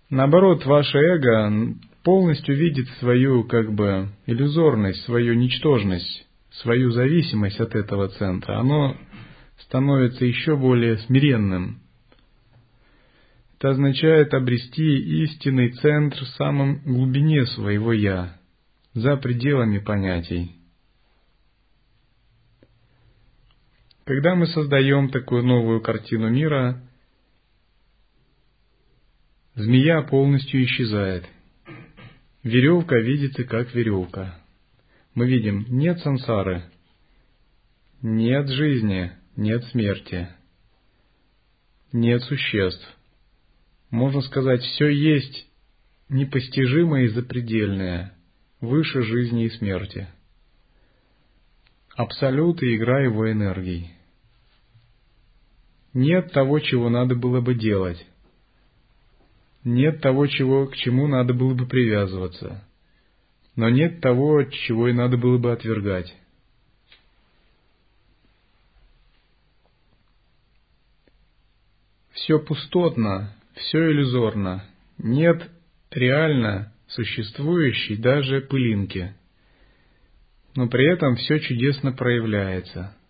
Наоборот, 0.08 0.64
ваше 0.64 0.98
эго 0.98 1.74
полностью 2.04 2.56
видит 2.56 2.88
свою 3.00 3.44
как 3.44 3.72
бы 3.72 4.08
иллюзорность, 4.26 5.02
свою 5.04 5.34
ничтожность, 5.34 6.26
свою 6.50 6.92
зависимость 6.92 7.58
от 7.58 7.74
этого 7.74 8.08
центра. 8.08 8.60
Оно 8.60 8.96
становится 9.58 10.24
еще 10.24 10.56
более 10.56 10.98
смиренным. 10.98 11.80
Это 13.58 13.70
означает 13.70 14.32
обрести 14.34 15.24
истинный 15.24 15.70
центр 15.70 16.18
в 16.18 16.28
самом 16.36 16.82
глубине 16.84 17.46
своего 17.46 17.92
«я», 17.92 18.36
за 18.92 19.16
пределами 19.16 19.78
понятий. 19.78 20.52
Когда 24.04 24.36
мы 24.36 24.46
создаем 24.46 25.08
такую 25.08 25.42
новую 25.42 25.80
картину 25.80 26.28
мира, 26.28 26.85
Змея 29.56 30.02
полностью 30.02 30.62
исчезает. 30.64 31.26
Веревка 32.42 32.98
видится 32.98 33.42
как 33.44 33.74
веревка. 33.74 34.38
Мы 35.14 35.26
видим, 35.26 35.64
нет 35.70 35.98
сансары, 36.00 36.64
нет 38.02 38.48
жизни, 38.50 39.12
нет 39.34 39.64
смерти, 39.64 40.28
нет 41.90 42.22
существ. 42.24 42.86
Можно 43.88 44.20
сказать, 44.20 44.60
все 44.60 44.90
есть 44.90 45.48
непостижимое 46.10 47.04
и 47.04 47.08
запредельное, 47.08 48.12
выше 48.60 49.02
жизни 49.02 49.46
и 49.46 49.50
смерти. 49.50 50.06
Абсолют 51.94 52.62
и 52.62 52.76
игра 52.76 53.00
его 53.00 53.32
энергий. 53.32 53.90
Нет 55.94 56.30
того, 56.32 56.60
чего 56.60 56.90
надо 56.90 57.14
было 57.14 57.40
бы 57.40 57.54
делать 57.54 58.06
нет 59.66 60.00
того, 60.00 60.28
чего, 60.28 60.68
к 60.68 60.76
чему 60.76 61.08
надо 61.08 61.34
было 61.34 61.52
бы 61.52 61.66
привязываться, 61.66 62.64
но 63.56 63.68
нет 63.68 64.00
того, 64.00 64.44
чего 64.44 64.88
и 64.88 64.92
надо 64.92 65.16
было 65.16 65.38
бы 65.38 65.52
отвергать. 65.52 66.14
Все 72.12 72.38
пустотно, 72.38 73.34
все 73.54 73.90
иллюзорно, 73.90 74.64
нет 74.98 75.50
реально 75.90 76.72
существующей 76.86 77.96
даже 77.96 78.42
пылинки, 78.42 79.14
но 80.54 80.68
при 80.68 80.92
этом 80.92 81.16
все 81.16 81.40
чудесно 81.40 81.92
проявляется– 81.92 82.96